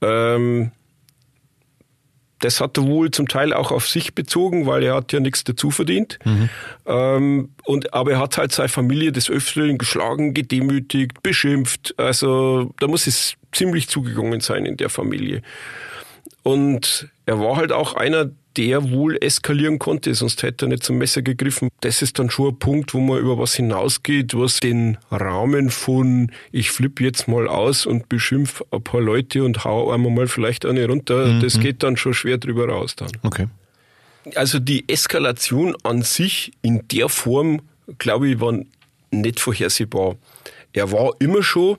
[0.00, 0.72] Ähm,
[2.40, 5.42] das hat er wohl zum Teil auch auf sich bezogen, weil er hat ja nichts
[5.44, 6.18] dazu verdient.
[6.24, 6.48] Mhm.
[6.86, 11.94] Ähm, und, aber er hat halt seine Familie des Öfteren geschlagen, gedemütigt, beschimpft.
[11.96, 15.42] Also da muss es ziemlich zugegangen sein in der Familie.
[16.44, 20.98] Und er war halt auch einer, der wohl eskalieren konnte, sonst hätte er nicht zum
[20.98, 21.68] Messer gegriffen.
[21.80, 26.32] Das ist dann schon ein Punkt, wo man über was hinausgeht, was den Rahmen von
[26.50, 30.66] ich flippe jetzt mal aus und beschimpf ein paar Leute und hau einmal mal vielleicht
[30.66, 31.40] eine runter, mhm.
[31.40, 33.12] das geht dann schon schwer drüber raus dann.
[33.22, 33.46] Okay.
[34.34, 37.62] Also die Eskalation an sich in der Form,
[37.98, 38.58] glaube ich, war
[39.12, 40.16] nicht vorhersehbar.
[40.72, 41.78] Er war immer schon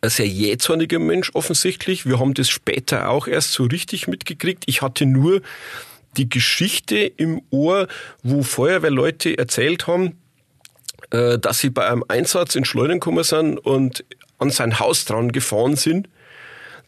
[0.00, 2.06] ein sehr jähzorniger Mensch offensichtlich.
[2.06, 4.64] Wir haben das später auch erst so richtig mitgekriegt.
[4.66, 5.42] Ich hatte nur
[6.16, 7.88] die Geschichte im Ohr,
[8.22, 10.18] wo Feuerwehrleute erzählt haben,
[11.10, 14.04] äh, dass sie bei einem Einsatz in Schleudern gekommen sind und
[14.38, 16.08] an sein Haus dran gefahren sind.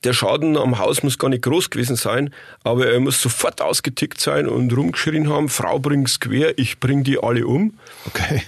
[0.05, 2.33] Der Schaden am Haus muss gar nicht groß gewesen sein,
[2.65, 7.19] aber er muss sofort ausgetickt sein und rumgeschrien haben, Frau bring's quer, ich bring die
[7.19, 7.79] alle um.
[8.07, 8.43] Okay.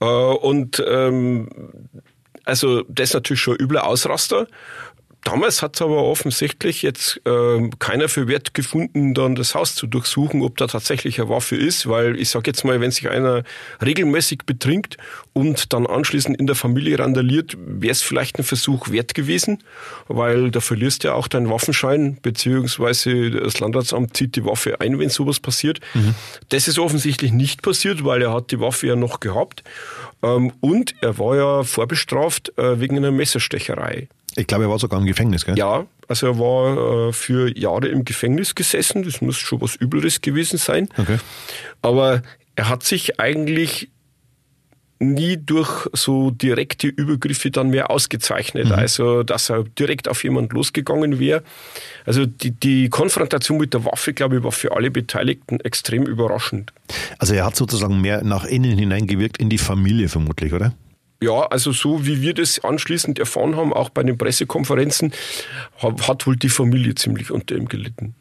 [0.00, 1.48] Äh, und ähm,
[2.50, 4.46] also das ist natürlich schon ein übler Ausraster.
[5.24, 9.86] Damals hat es aber offensichtlich jetzt äh, keiner für wert gefunden, dann das Haus zu
[9.86, 13.44] durchsuchen, ob da tatsächlich eine Waffe ist, weil ich sage jetzt mal, wenn sich einer
[13.84, 14.96] regelmäßig betrinkt
[15.34, 19.62] und dann anschließend in der Familie randaliert, wäre es vielleicht ein Versuch wert gewesen,
[20.08, 24.98] weil da verlierst du ja auch deinen Waffenschein, beziehungsweise das Landratsamt zieht die Waffe ein,
[24.98, 25.80] wenn sowas passiert.
[25.92, 26.14] Mhm.
[26.48, 29.64] Das ist offensichtlich nicht passiert, weil er hat die Waffe ja noch gehabt.
[30.22, 34.08] Ähm, und er war ja vorbestraft äh, wegen einer Messerstecherei.
[34.36, 35.58] Ich glaube, er war sogar im Gefängnis, gell?
[35.58, 39.02] Ja, also er war äh, für Jahre im Gefängnis gesessen.
[39.02, 40.88] Das muss schon was Übleres gewesen sein.
[40.96, 41.18] Okay.
[41.82, 42.22] Aber
[42.56, 43.88] er hat sich eigentlich
[45.00, 48.66] nie durch so direkte Übergriffe dann mehr ausgezeichnet.
[48.66, 48.72] Mhm.
[48.72, 51.42] Also, dass er direkt auf jemand losgegangen wäre.
[52.04, 56.72] Also, die, die Konfrontation mit der Waffe, glaube ich, war für alle Beteiligten extrem überraschend.
[57.18, 60.74] Also, er hat sozusagen mehr nach innen hineingewirkt in die Familie vermutlich, oder?
[61.22, 65.12] Ja, also so wie wir das anschließend erfahren haben, auch bei den Pressekonferenzen,
[65.82, 68.14] hat wohl die Familie ziemlich unter ihm gelitten.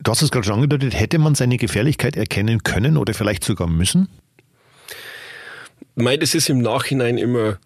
[0.00, 3.68] Du hast es gerade schon angedeutet, hätte man seine Gefährlichkeit erkennen können oder vielleicht sogar
[3.68, 4.08] müssen?
[5.96, 7.58] Mei, das ist im Nachhinein immer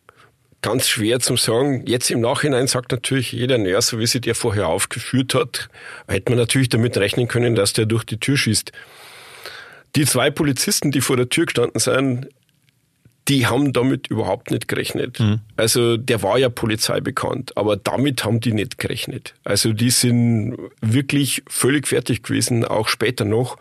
[0.62, 1.84] ganz schwer zu sagen.
[1.86, 5.68] Jetzt im Nachhinein sagt natürlich jeder, naja, so wie sie der vorher aufgeführt hat,
[6.08, 8.72] hätte man natürlich damit rechnen können, dass der durch die Tür schießt.
[9.94, 12.28] Die zwei Polizisten, die vor der Tür gestanden sind,
[13.32, 15.18] die haben damit überhaupt nicht gerechnet.
[15.18, 15.40] Mhm.
[15.56, 19.32] Also der war ja Polizei bekannt, aber damit haben die nicht gerechnet.
[19.42, 23.56] Also die sind wirklich völlig fertig gewesen, auch später noch.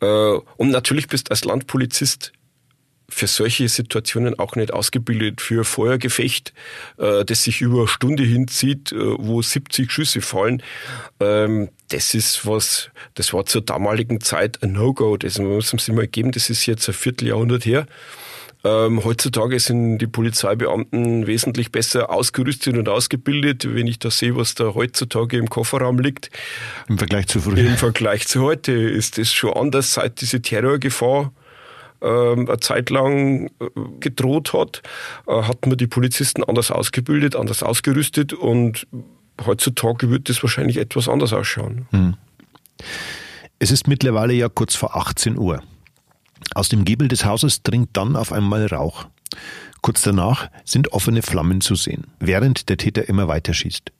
[0.00, 2.32] Äh, und natürlich bist du als Landpolizist
[3.10, 5.42] für solche Situationen auch nicht ausgebildet.
[5.42, 6.54] Für Feuergefecht,
[6.96, 10.62] äh, das sich über eine Stunde hinzieht, äh, wo 70 Schüsse fallen,
[11.20, 15.18] ähm, das ist was, das war zur damaligen Zeit ein No-Go.
[15.18, 17.86] Das muss man sich mal geben, das ist jetzt ein Vierteljahrhundert her.
[18.66, 23.64] Ähm, heutzutage sind die Polizeibeamten wesentlich besser ausgerüstet und ausgebildet.
[23.72, 26.30] Wenn ich da sehe, was da heutzutage im Kofferraum liegt.
[26.88, 27.58] Im Vergleich zu früher.
[27.58, 31.32] Im Vergleich zu heute ist das schon anders, seit diese Terrorgefahr
[32.02, 33.68] ähm, eine Zeit lang äh,
[34.00, 34.82] gedroht hat,
[35.28, 38.86] äh, hat man die Polizisten anders ausgebildet, anders ausgerüstet und
[39.44, 41.86] heutzutage wird das wahrscheinlich etwas anders ausschauen.
[41.90, 42.16] Hm.
[43.58, 45.62] Es ist mittlerweile ja kurz vor 18 Uhr.
[46.54, 49.06] Aus dem Giebel des Hauses dringt dann auf einmal Rauch.
[49.82, 53.92] Kurz danach sind offene Flammen zu sehen, während der Täter immer weiter schießt.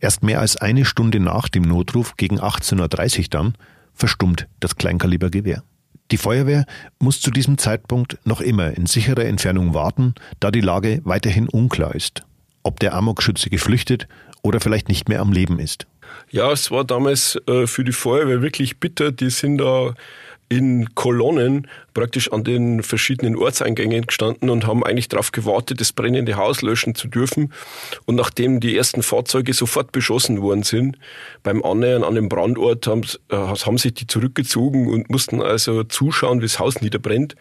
[0.00, 3.54] Erst mehr als eine Stunde nach dem Notruf gegen 18.30 Uhr dann
[3.94, 5.62] verstummt das Kleinkalibergewehr.
[6.10, 6.66] Die Feuerwehr
[6.98, 11.94] muss zu diesem Zeitpunkt noch immer in sicherer Entfernung warten, da die Lage weiterhin unklar
[11.94, 12.22] ist.
[12.62, 14.08] Ob der Amokschütze geflüchtet
[14.42, 15.86] oder vielleicht nicht mehr am Leben ist.
[16.30, 19.12] Ja, es war damals äh, für die Feuerwehr wirklich bitter.
[19.12, 19.94] Die sind da
[20.48, 26.36] in Kolonnen praktisch an den verschiedenen Ortseingängen gestanden und haben eigentlich darauf gewartet, das brennende
[26.36, 27.52] Haus löschen zu dürfen.
[28.04, 30.98] Und nachdem die ersten Fahrzeuge sofort beschossen worden sind,
[31.42, 36.40] beim Annähern an den Brandort haben, äh, haben sich die zurückgezogen und mussten also zuschauen,
[36.40, 37.36] wie das Haus niederbrennt.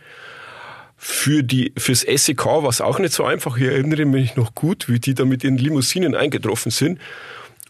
[0.95, 3.57] Für die, fürs SEK war es auch nicht so einfach.
[3.57, 6.99] Ich erinnere mich noch gut, wie die da mit den Limousinen eingetroffen sind.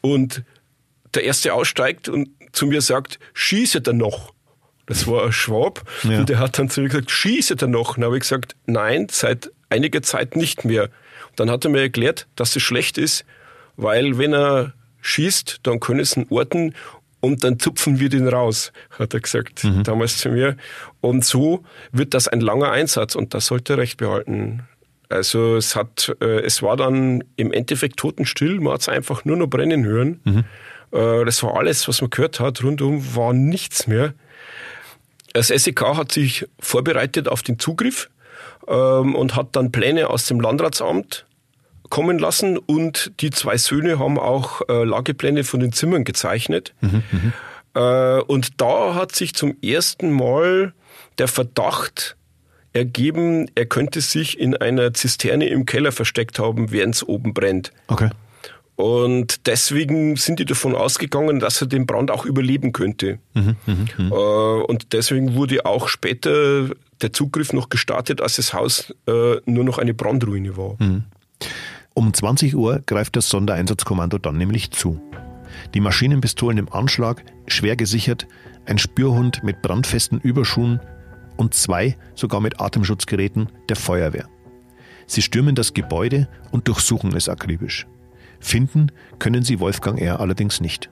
[0.01, 0.43] Und
[1.15, 4.33] der Erste aussteigt und zu mir sagt, schieße da noch.
[4.85, 5.83] Das war ein Schwab.
[6.03, 6.19] Ja.
[6.19, 7.95] Und der hat dann zu mir gesagt, schieße da noch.
[7.95, 10.83] dann habe ich gesagt, nein, seit einiger Zeit nicht mehr.
[11.29, 13.25] Und dann hat er mir erklärt, dass es schlecht ist,
[13.75, 16.73] weil wenn er schießt, dann können sie ihn orten
[17.19, 19.83] und dann zupfen wir den raus, hat er gesagt mhm.
[19.83, 20.57] damals zu mir.
[20.99, 24.63] Und so wird das ein langer Einsatz und das sollte er recht behalten.
[25.09, 29.37] Also es hat, äh, es war dann im Endeffekt totenstill, man hat es einfach nur
[29.37, 30.19] noch brennen hören.
[30.23, 30.43] Mhm.
[30.91, 32.63] Äh, das war alles, was man gehört hat.
[32.63, 34.13] Rundum war nichts mehr.
[35.33, 38.09] Das SEK hat sich vorbereitet auf den Zugriff
[38.67, 41.25] ähm, und hat dann Pläne aus dem Landratsamt
[41.89, 46.73] kommen lassen und die zwei Söhne haben auch äh, Lagepläne von den Zimmern gezeichnet.
[46.81, 47.33] Mhm, mhm.
[47.75, 50.73] äh, und da hat sich zum ersten Mal
[51.19, 52.15] der Verdacht
[52.73, 57.71] ergeben, er könnte sich in einer Zisterne im Keller versteckt haben, während es oben brennt.
[57.87, 58.09] Okay.
[58.75, 63.19] Und deswegen sind die davon ausgegangen, dass er den Brand auch überleben könnte.
[63.33, 64.15] Mhm, mh, mh.
[64.15, 66.69] Äh, und deswegen wurde auch später
[67.01, 70.75] der Zugriff noch gestartet, als das Haus äh, nur noch eine Brandruine war.
[70.79, 71.03] Mhm.
[71.93, 74.99] Um 20 Uhr greift das Sondereinsatzkommando dann nämlich zu.
[75.75, 78.27] Die Maschinenpistolen im Anschlag, schwer gesichert,
[78.65, 80.79] ein Spürhund mit brandfesten Überschuhen
[81.37, 84.27] und zwei sogar mit Atemschutzgeräten der Feuerwehr.
[85.05, 87.85] Sie stürmen das Gebäude und durchsuchen es akribisch.
[88.43, 90.19] Finden können sie Wolfgang R.
[90.19, 90.89] allerdings nicht.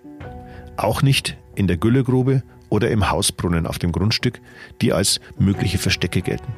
[0.78, 4.40] Auch nicht in der Güllegrube oder im Hausbrunnen auf dem Grundstück,
[4.82, 6.54] die als mögliche Verstecke gelten.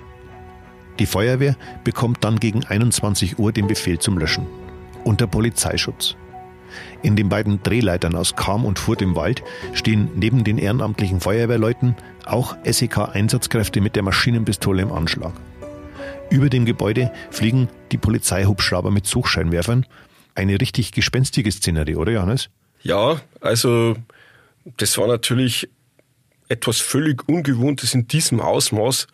[1.00, 4.46] Die Feuerwehr bekommt dann gegen 21 Uhr den Befehl zum Löschen.
[5.04, 6.16] Unter Polizeischutz.
[7.02, 11.96] In den beiden Drehleitern aus Kam und Furt im Wald stehen neben den ehrenamtlichen Feuerwehrleuten
[12.26, 15.34] auch SEK-Einsatzkräfte mit der Maschinenpistole im Anschlag.
[16.30, 19.86] Über dem Gebäude fliegen die Polizeihubschrauber mit Suchscheinwerfern
[20.36, 22.50] eine richtig gespenstige Szenerie, oder Johannes?
[22.82, 23.96] Ja, also
[24.78, 25.70] das war natürlich
[26.50, 29.08] etwas völlig Ungewohntes in diesem Ausmaß.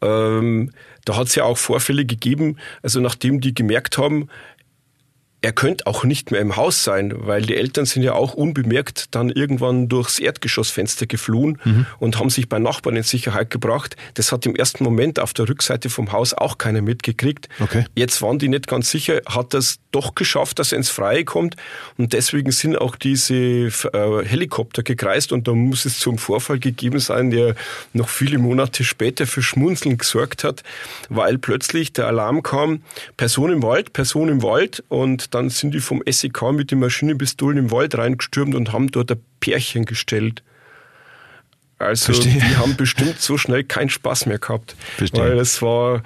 [0.00, 0.72] Ähm,
[1.04, 4.28] da hat es ja auch Vorfälle gegeben, also nachdem die gemerkt haben,
[5.42, 9.06] er könnte auch nicht mehr im Haus sein, weil die Eltern sind ja auch unbemerkt
[9.10, 11.86] dann irgendwann durchs Erdgeschossfenster geflohen mhm.
[11.98, 13.96] und haben sich bei Nachbarn in Sicherheit gebracht.
[14.14, 17.48] Das hat im ersten Moment auf der Rückseite vom Haus auch keiner mitgekriegt.
[17.58, 17.84] Okay.
[17.96, 21.56] Jetzt waren die nicht ganz sicher, hat das doch geschafft, dass er ins Freie kommt
[21.98, 27.00] und deswegen sind auch diese äh, Helikopter gekreist und da muss es zum Vorfall gegeben
[27.00, 27.56] sein, der
[27.92, 30.62] noch viele Monate später für Schmunzeln gesorgt hat,
[31.08, 32.82] weil plötzlich der Alarm kam,
[33.16, 37.58] Person im Wald, Person im Wald und dann sind die vom SEK mit den Maschinenpistolen
[37.58, 40.42] im Wald reingestürmt und haben dort ein Pärchen gestellt.
[41.78, 42.34] Also Verstehe.
[42.34, 44.76] die haben bestimmt so schnell keinen Spaß mehr gehabt.
[44.96, 45.20] Verstehe.
[45.20, 46.02] Weil es war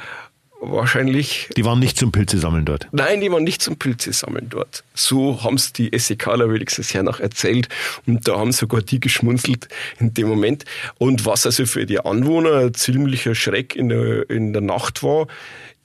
[0.61, 1.51] wahrscheinlich.
[1.57, 2.89] Die waren nicht zum Pilze sammeln dort.
[2.93, 4.85] Nein, die waren nicht zum Pilze sammeln dort.
[4.95, 7.69] So haben es die SEKler wenigstens ja noch erzählt.
[8.07, 10.65] Und da haben sogar die geschmunzelt in dem Moment.
[10.99, 15.27] Und was also für die Anwohner ein ziemlicher Schreck in der, in der Nacht war,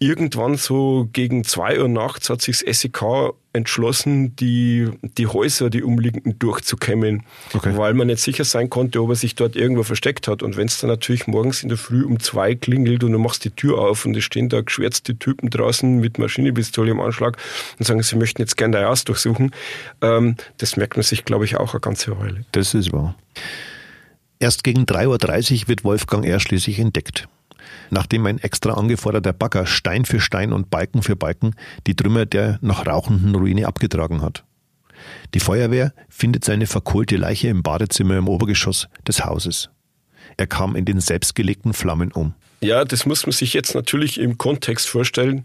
[0.02, 5.84] irgendwann so gegen zwei Uhr nachts hat sich das SEK entschlossen, die, die Häuser, die
[5.84, 7.78] umliegenden durchzukämmen, okay.
[7.78, 10.42] weil man nicht sicher sein konnte, ob er sich dort irgendwo versteckt hat.
[10.42, 13.46] Und wenn es dann natürlich morgens in der Früh um zwei klingelt und du machst
[13.46, 17.38] die Tür auf und es stehen da geschwärzte Typen draußen mit Maschinenpistole im Anschlag
[17.78, 19.52] und sagen, sie möchten jetzt gerne dein Haus durchsuchen,
[20.02, 22.44] ähm, das merkt man sich, glaube ich, auch eine ganze Weile.
[22.54, 23.16] Das ist wahr.
[24.40, 26.40] Erst gegen 3.30 Uhr wird Wolfgang R.
[26.40, 27.28] schließlich entdeckt
[27.90, 31.56] nachdem ein extra angeforderter Bagger Stein für Stein und Balken für Balken
[31.88, 34.44] die Trümmer der noch rauchenden Ruine abgetragen hat.
[35.34, 39.70] Die Feuerwehr findet seine verkohlte Leiche im Badezimmer im Obergeschoss des Hauses.
[40.38, 42.34] Er kam in den selbstgelegten Flammen um.
[42.64, 45.44] Ja, das muss man sich jetzt natürlich im Kontext vorstellen.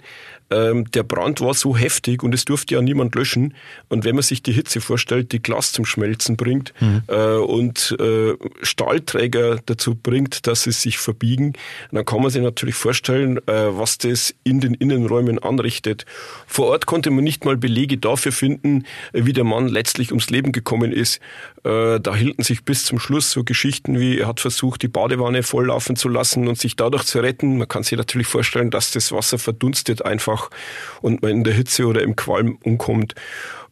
[0.51, 3.55] Ähm, der Brand war so heftig und es durfte ja niemand löschen.
[3.89, 7.03] Und wenn man sich die Hitze vorstellt, die Glas zum Schmelzen bringt mhm.
[7.09, 11.55] äh, und äh, Stahlträger dazu bringt, dass sie sich verbiegen,
[11.91, 16.05] dann kann man sich natürlich vorstellen, äh, was das in den Innenräumen anrichtet.
[16.47, 20.53] Vor Ort konnte man nicht mal Belege dafür finden, wie der Mann letztlich ums Leben
[20.53, 21.21] gekommen ist.
[21.65, 25.43] Äh, da hielten sich bis zum Schluss so Geschichten wie, er hat versucht, die Badewanne
[25.43, 27.59] volllaufen zu lassen und sich dadurch zu retten.
[27.59, 30.36] Man kann sich natürlich vorstellen, dass das Wasser verdunstet einfach
[31.03, 33.15] und man in der Hitze oder im Qualm umkommt.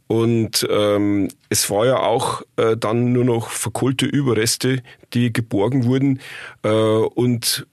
[0.07, 4.83] Und ähm, es war ja auch äh, dann nur noch verkohlte Überreste,
[5.15, 6.21] die geborgen wurden.
[6.63, 7.67] Äh, und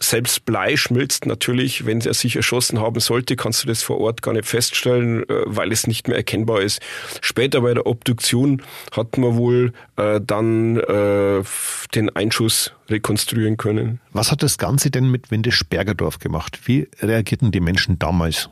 [0.00, 4.22] selbst Blei schmilzt natürlich, wenn er sich erschossen haben sollte, kannst du das vor Ort
[4.22, 6.80] gar nicht feststellen, äh, weil es nicht mehr erkennbar ist.
[7.20, 8.62] Später bei der Obduktion
[8.96, 11.42] hat man wohl äh, dann äh,
[11.94, 14.00] den Einschuss rekonstruieren können.
[14.12, 16.60] Was hat das Ganze denn mit Windisch-Bergerdorf gemacht?
[16.64, 18.48] Wie reagierten die Menschen damals?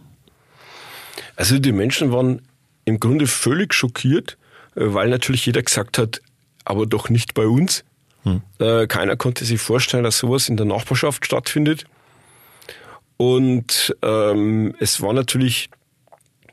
[1.37, 2.43] Also die Menschen waren
[2.85, 4.39] im Grunde völlig schockiert,
[4.75, 6.21] äh, weil natürlich jeder gesagt hat,
[6.65, 7.85] aber doch nicht bei uns.
[8.27, 8.89] Hm.
[8.89, 11.85] Keiner konnte sich vorstellen, dass sowas in der Nachbarschaft stattfindet.
[13.17, 15.71] Und ähm, es war natürlich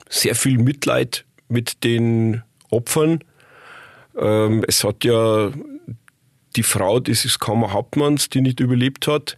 [0.08, 3.24] sehr viel Mitleid mit den Opfern.
[4.16, 5.52] Ähm, es hat ja
[6.56, 9.36] die Frau dieses Kammerhauptmanns, die nicht überlebt hat,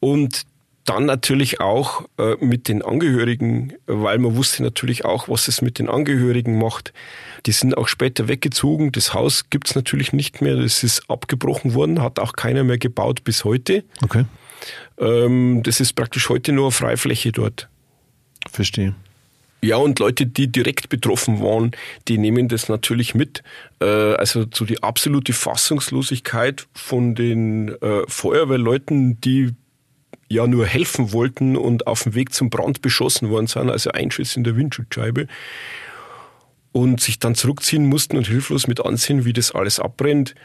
[0.00, 0.44] und
[0.84, 5.78] dann natürlich auch äh, mit den Angehörigen, weil man wusste natürlich auch, was es mit
[5.78, 6.92] den Angehörigen macht.
[7.46, 8.92] Die sind auch später weggezogen.
[8.92, 10.56] Das Haus gibt's natürlich nicht mehr.
[10.56, 13.84] Das ist abgebrochen worden, hat auch keiner mehr gebaut bis heute.
[14.02, 14.24] Okay.
[14.98, 17.68] Ähm, das ist praktisch heute nur Freifläche dort.
[18.50, 18.94] Verstehe.
[19.62, 21.72] Ja, und Leute, die direkt betroffen waren,
[22.08, 23.42] die nehmen das natürlich mit.
[23.80, 29.50] Äh, also so die absolute Fassungslosigkeit von den äh, Feuerwehrleuten, die
[30.30, 34.36] ja nur helfen wollten und auf dem Weg zum Brand beschossen worden sind, also Einschuss
[34.36, 35.26] in der Windschutzscheibe.
[36.72, 40.36] Und sich dann zurückziehen mussten und hilflos mit ansehen, wie das alles abbrennt.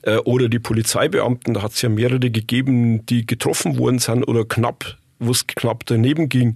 [0.00, 4.46] Äh, oder die Polizeibeamten, da hat es ja mehrere gegeben, die getroffen worden sind oder
[4.46, 6.54] knapp, wo es knapp daneben ging.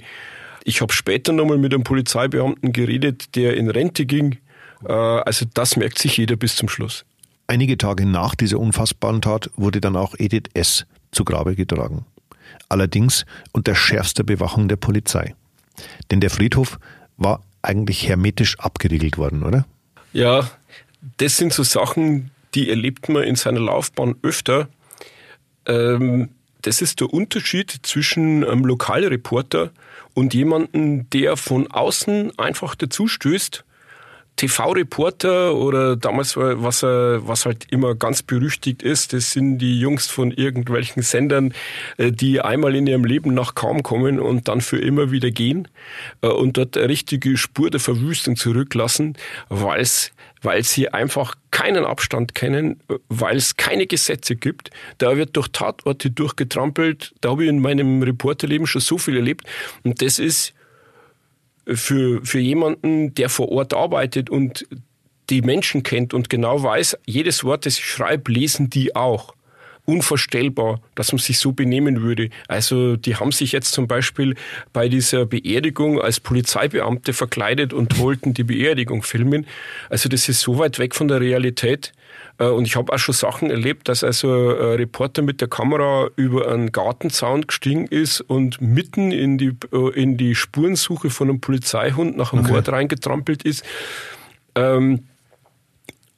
[0.64, 4.38] Ich habe später nochmal mit einem Polizeibeamten geredet, der in Rente ging.
[4.86, 7.04] Äh, also das merkt sich jeder bis zum Schluss.
[7.48, 10.86] Einige Tage nach dieser unfassbaren Tat wurde dann auch Edith S.
[11.12, 12.06] zu Grabe getragen
[12.68, 15.34] allerdings unter schärfster Bewachung der Polizei.
[16.10, 16.78] Denn der Friedhof
[17.16, 19.66] war eigentlich hermetisch abgeriegelt worden, oder?
[20.12, 20.50] Ja,
[21.18, 24.68] das sind so Sachen, die erlebt man in seiner Laufbahn öfter.
[25.66, 26.30] Ähm,
[26.62, 29.70] das ist der Unterschied zwischen einem Lokalreporter
[30.14, 33.64] und jemandem, der von außen einfach dazustößt
[34.38, 40.30] TV-Reporter oder damals, was, was halt immer ganz berüchtigt ist, das sind die Jungs von
[40.30, 41.52] irgendwelchen Sendern,
[41.98, 45.68] äh, die einmal in ihrem Leben nach kaum kommen und dann für immer wieder gehen
[46.22, 49.16] äh, und dort eine richtige Spur der Verwüstung zurücklassen,
[49.48, 54.70] weil es weil sie einfach keinen Abstand kennen, weil es keine Gesetze gibt.
[54.98, 57.12] Da wird durch Tatorte durchgetrampelt.
[57.20, 59.44] Da habe ich in meinem Reporterleben schon so viel erlebt.
[59.82, 60.54] Und das ist
[61.74, 64.66] für, für jemanden, der vor Ort arbeitet und
[65.30, 69.34] die Menschen kennt und genau weiß, jedes Wort, das ich schreibe, lesen die auch.
[69.84, 72.28] Unvorstellbar, dass man sich so benehmen würde.
[72.46, 74.34] Also die haben sich jetzt zum Beispiel
[74.74, 79.46] bei dieser Beerdigung als Polizeibeamte verkleidet und wollten die Beerdigung filmen.
[79.88, 81.92] Also das ist so weit weg von der Realität.
[82.38, 86.08] Äh, und ich habe auch schon Sachen erlebt, dass also ein Reporter mit der Kamera
[86.16, 91.40] über einen Gartenzaun gestiegen ist und mitten in die, äh, in die Spurensuche von einem
[91.40, 92.52] Polizeihund nach einem okay.
[92.52, 93.64] Mord reingetrampelt ist.
[94.54, 95.04] Ähm,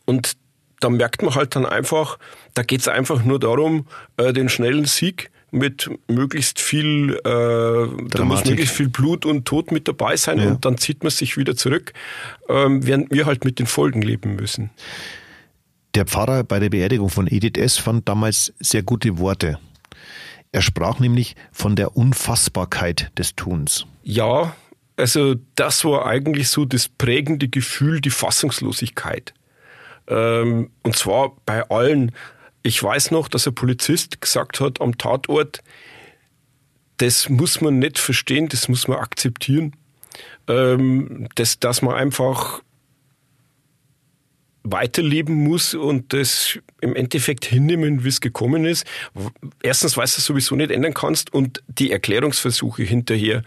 [0.07, 0.37] und
[0.81, 2.19] da merkt man halt dann einfach,
[2.55, 8.25] da geht es einfach nur darum, äh, den schnellen Sieg mit möglichst viel, äh, da
[8.25, 10.49] muss möglichst viel Blut und Tod mit dabei sein ja.
[10.49, 11.93] und dann zieht man sich wieder zurück,
[12.49, 14.71] ähm, während wir halt mit den Folgen leben müssen.
[15.95, 17.77] Der Pfarrer bei der Beerdigung von Edith S.
[17.77, 19.59] fand damals sehr gute Worte.
[20.53, 23.87] Er sprach nämlich von der Unfassbarkeit des Tuns.
[24.03, 24.55] Ja,
[24.97, 29.35] also das war eigentlich so das prägende Gefühl, die Fassungslosigkeit.
[30.07, 32.13] Ähm, und zwar bei allen.
[32.63, 35.63] Ich weiß noch, dass ein Polizist gesagt hat am Tatort,
[36.99, 39.75] das muss man nicht verstehen, das muss man akzeptieren.
[40.47, 42.61] Ähm, das, dass man einfach
[44.73, 48.87] weiterleben muss und das im Endeffekt hinnehmen, wie es gekommen ist.
[49.63, 53.43] Erstens, weil du es sowieso nicht ändern kannst und die Erklärungsversuche hinterher,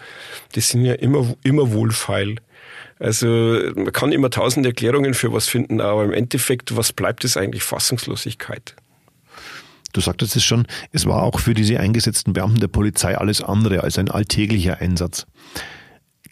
[0.56, 2.36] die sind ja immer, immer wohlfeil.
[3.00, 3.28] Also
[3.76, 7.64] man kann immer tausend Erklärungen für was finden, aber im Endeffekt, was bleibt es eigentlich?
[7.64, 8.76] Fassungslosigkeit.
[9.94, 13.84] Du sagtest es schon, es war auch für diese eingesetzten Beamten der Polizei alles andere
[13.84, 15.28] als ein alltäglicher Einsatz.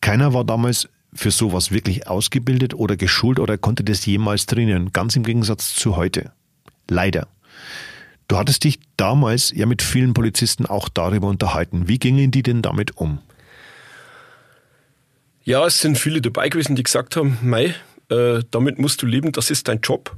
[0.01, 5.15] Keiner war damals für sowas wirklich ausgebildet oder geschult oder konnte das jemals trainieren, ganz
[5.15, 6.31] im Gegensatz zu heute.
[6.89, 7.27] Leider.
[8.27, 11.89] Du hattest dich damals ja mit vielen Polizisten auch darüber unterhalten.
[11.89, 13.19] Wie gingen die denn damit um?
[15.43, 17.75] Ja, es sind viele dabei gewesen, die gesagt haben, Mei,
[18.09, 20.15] äh, damit musst du leben, das ist dein Job.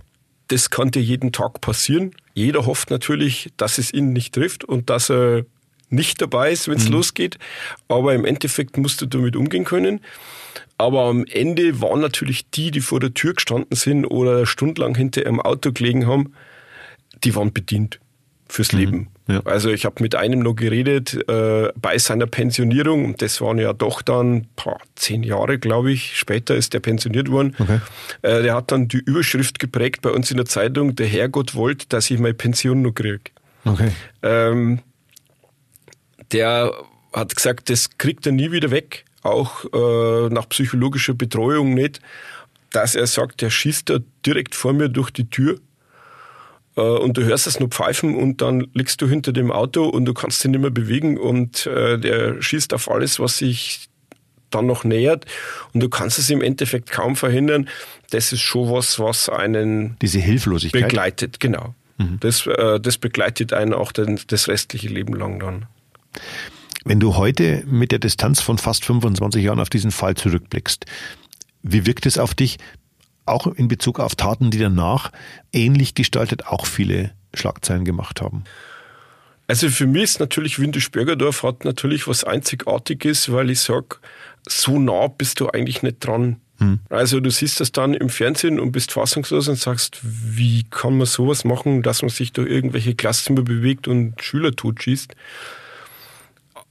[0.49, 2.13] Das kann dir jeden Tag passieren.
[2.33, 5.45] Jeder hofft natürlich, dass es ihn nicht trifft und dass er
[5.89, 6.93] nicht dabei ist, wenn es mhm.
[6.93, 7.37] losgeht.
[7.87, 10.01] Aber im Endeffekt musst du damit umgehen können.
[10.83, 15.23] Aber am Ende waren natürlich die, die vor der Tür gestanden sind oder stundenlang hinter
[15.23, 16.33] ihrem Auto gelegen haben,
[17.23, 18.01] die waren bedient
[18.49, 18.79] fürs mhm.
[18.79, 19.07] Leben.
[19.29, 19.39] Ja.
[19.45, 23.15] Also ich habe mit einem noch geredet äh, bei seiner Pensionierung.
[23.15, 26.17] Das waren ja doch dann paar, zehn Jahre, glaube ich.
[26.17, 27.55] Später ist der pensioniert worden.
[27.57, 27.79] Okay.
[28.21, 31.87] Äh, der hat dann die Überschrift geprägt bei uns in der Zeitung: Der Herrgott wollte,
[31.87, 33.31] dass ich meine Pension noch kriege.
[33.63, 33.91] Okay.
[34.21, 34.79] Ähm,
[36.33, 36.73] der
[37.13, 42.01] hat gesagt, das kriegt er nie wieder weg auch äh, nach psychologischer Betreuung nicht,
[42.71, 45.59] dass er sagt, der schießt da direkt vor mir durch die Tür
[46.75, 50.05] äh, und du hörst es nur pfeifen und dann liegst du hinter dem Auto und
[50.05, 53.89] du kannst dich nicht mehr bewegen und äh, der schießt auf alles, was sich
[54.49, 55.25] dann noch nähert
[55.73, 57.69] und du kannst es im Endeffekt kaum verhindern.
[58.11, 61.73] Das ist schon was, was einen diese Hilflosigkeit begleitet, genau.
[61.97, 62.19] Mhm.
[62.19, 65.65] Das, äh, das begleitet einen auch den, das restliche Leben lang dann.
[66.85, 70.85] Wenn du heute mit der Distanz von fast 25 Jahren auf diesen Fall zurückblickst,
[71.61, 72.57] wie wirkt es auf dich,
[73.25, 75.11] auch in Bezug auf Taten, die danach
[75.53, 78.43] ähnlich gestaltet auch viele Schlagzeilen gemacht haben?
[79.47, 83.97] Also für mich ist natürlich Windisch-Bürgerdorf hat natürlich was Einzigartiges, weil ich sage,
[84.47, 86.37] so nah bist du eigentlich nicht dran.
[86.57, 86.79] Hm.
[86.89, 91.07] Also du siehst das dann im Fernsehen und bist fassungslos und sagst, wie kann man
[91.07, 95.15] sowas machen, dass man sich durch irgendwelche Klasszimmer bewegt und Schüler totschießt.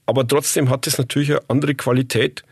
[0.07, 2.43] Aber trotzdem hat es natürlich eine andere Qualität,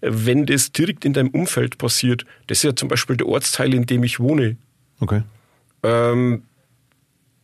[0.00, 2.24] wenn das direkt in deinem Umfeld passiert.
[2.46, 4.56] Das ist ja zum Beispiel der Ortsteil, in dem ich wohne.
[5.00, 5.22] Okay.
[5.82, 6.42] Ähm,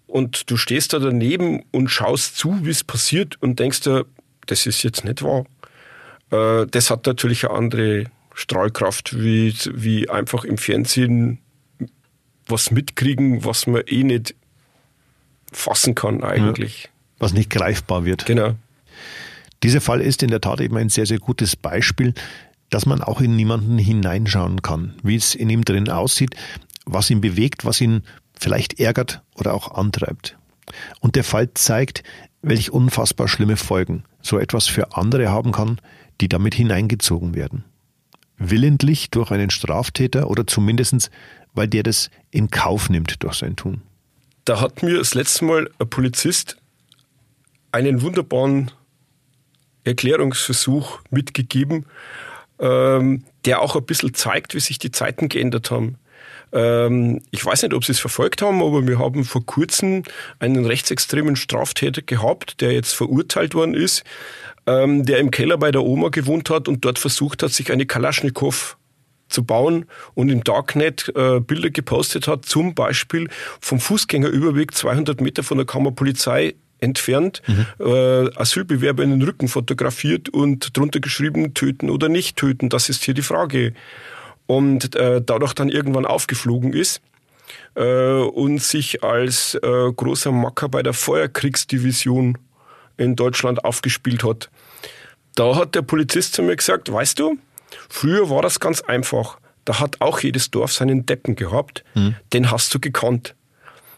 [0.07, 4.05] und du stehst da daneben und schaust zu, wie es passiert und denkst dir,
[4.47, 5.47] das ist jetzt nicht wahr.
[6.31, 8.05] Äh, das hat natürlich eine andere
[8.35, 11.39] Strahlkraft, wie, wie einfach im Fernsehen
[12.47, 14.35] was mitkriegen, was man eh nicht
[15.53, 16.85] fassen kann eigentlich.
[16.85, 18.27] Ja, was nicht greifbar wird.
[18.27, 18.57] Genau.
[19.63, 22.15] Dieser Fall ist in der Tat eben ein sehr, sehr gutes Beispiel,
[22.71, 26.35] dass man auch in niemanden hineinschauen kann, wie es in ihm drin aussieht,
[26.85, 28.03] was ihn bewegt, was ihn
[28.39, 30.37] vielleicht ärgert oder auch antreibt.
[31.01, 32.03] Und der Fall zeigt,
[32.41, 35.81] welch unfassbar schlimme Folgen so etwas für andere haben kann,
[36.21, 37.65] die damit hineingezogen werden.
[38.39, 41.11] Willentlich durch einen Straftäter oder zumindestens,
[41.55, 43.83] weil der das in Kauf nimmt durch sein Tun.
[44.45, 46.57] Da hat mir das letzte Mal ein Polizist
[47.71, 48.73] einen wunderbaren
[49.85, 51.87] Erklärungsversuch mitgegeben,
[52.59, 55.97] ähm, der auch ein bisschen zeigt, wie sich die Zeiten geändert haben.
[56.53, 60.03] Ähm, ich weiß nicht, ob Sie es verfolgt haben, aber wir haben vor kurzem
[60.39, 64.05] einen rechtsextremen Straftäter gehabt, der jetzt verurteilt worden ist,
[64.67, 67.87] ähm, der im Keller bei der Oma gewohnt hat und dort versucht hat, sich eine
[67.87, 68.77] Kalaschnikow
[69.29, 73.29] zu bauen und im Darknet äh, Bilder gepostet hat, zum Beispiel
[73.61, 77.67] vom Fußgängerüberweg 200 Meter von der Kammerpolizei entfernt, mhm.
[77.79, 83.05] äh, Asylbewerber in den Rücken fotografiert und drunter geschrieben, töten oder nicht töten, das ist
[83.05, 83.73] hier die Frage.
[84.47, 87.01] Und äh, dadurch dann irgendwann aufgeflogen ist
[87.75, 92.37] äh, und sich als äh, großer Macker bei der Feuerkriegsdivision
[92.97, 94.51] in Deutschland aufgespielt hat.
[95.35, 97.39] Da hat der Polizist zu mir gesagt, weißt du,
[97.89, 99.39] früher war das ganz einfach.
[99.65, 102.17] Da hat auch jedes Dorf seinen Deppen gehabt, mhm.
[102.33, 103.35] den hast du gekannt.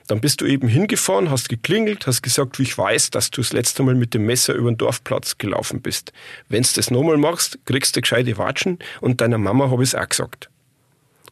[0.06, 3.52] Dann bist du eben hingefahren, hast geklingelt, hast gesagt, wie ich weiß, dass du das
[3.52, 6.12] letzte Mal mit dem Messer über den Dorfplatz gelaufen bist.
[6.48, 9.94] Wenn du das nochmal machst, kriegst du gescheite Watschen und deiner Mama habe ich es
[9.94, 10.50] auch gesagt.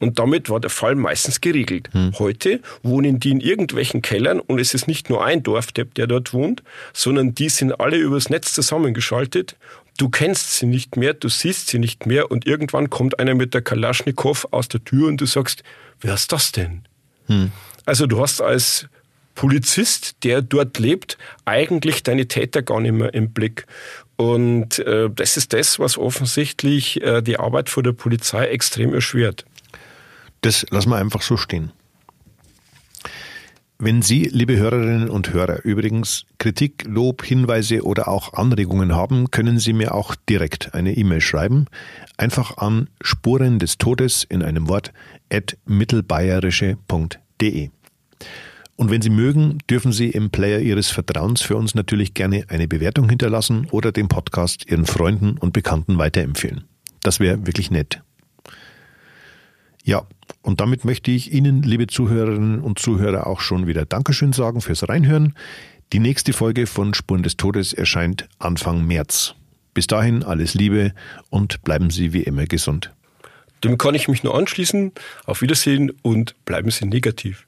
[0.03, 1.89] Und damit war der Fall meistens geregelt.
[1.93, 2.13] Hm.
[2.19, 6.33] Heute wohnen die in irgendwelchen Kellern und es ist nicht nur ein Dorfdepp, der dort
[6.33, 9.55] wohnt, sondern die sind alle übers Netz zusammengeschaltet.
[9.99, 13.55] Du kennst sie nicht mehr, du siehst sie nicht mehr und irgendwann kommt einer mit
[13.55, 15.63] der Kalaschnikow aus der Tür und du sagst,
[16.01, 16.83] wer ist das denn?
[17.27, 17.53] Hm.
[17.85, 18.89] Also du hast als
[19.35, 23.67] Polizist, der dort lebt, eigentlich deine Täter gar nicht mehr im Blick.
[24.17, 29.45] Und äh, das ist das, was offensichtlich äh, die Arbeit vor der Polizei extrem erschwert.
[30.43, 31.73] Das lassen wir einfach so stehen.
[33.79, 39.59] Wenn Sie, liebe Hörerinnen und Hörer, übrigens Kritik, Lob, Hinweise oder auch Anregungen haben, können
[39.59, 41.67] Sie mir auch direkt eine E-Mail schreiben.
[42.17, 44.93] Einfach an Spuren des Todes in einem Wort
[45.33, 47.22] at mittelbayerische.de.
[48.77, 52.67] Und wenn Sie mögen, dürfen Sie im Player Ihres Vertrauens für uns natürlich gerne eine
[52.67, 56.65] Bewertung hinterlassen oder den Podcast Ihren Freunden und Bekannten weiterempfehlen.
[57.03, 58.03] Das wäre wirklich nett.
[59.85, 60.07] Ja,
[60.43, 64.89] und damit möchte ich Ihnen, liebe Zuhörerinnen und Zuhörer, auch schon wieder Dankeschön sagen fürs
[64.89, 65.35] Reinhören.
[65.93, 69.35] Die nächste Folge von Spuren des Todes erscheint Anfang März.
[69.75, 70.93] Bis dahin alles Liebe
[71.31, 72.93] und bleiben Sie wie immer gesund.
[73.65, 74.93] Dem kann ich mich nur anschließen.
[75.25, 77.47] Auf Wiedersehen und bleiben Sie negativ.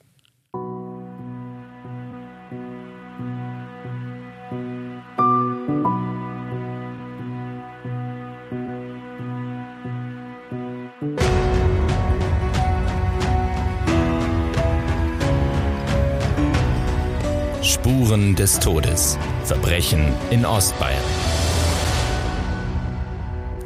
[17.62, 19.18] Spuren des Todes.
[19.44, 21.02] Verbrechen in Ostbayern.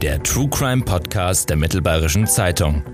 [0.03, 2.84] Der True Crime Podcast der Mittelbayerischen Zeitung.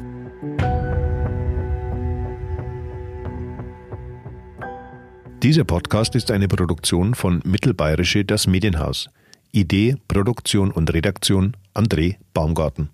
[5.43, 9.11] Dieser Podcast ist eine Produktion von Mittelbayerische Das Medienhaus.
[9.53, 12.89] Idee, Produktion und Redaktion André Baumgarten.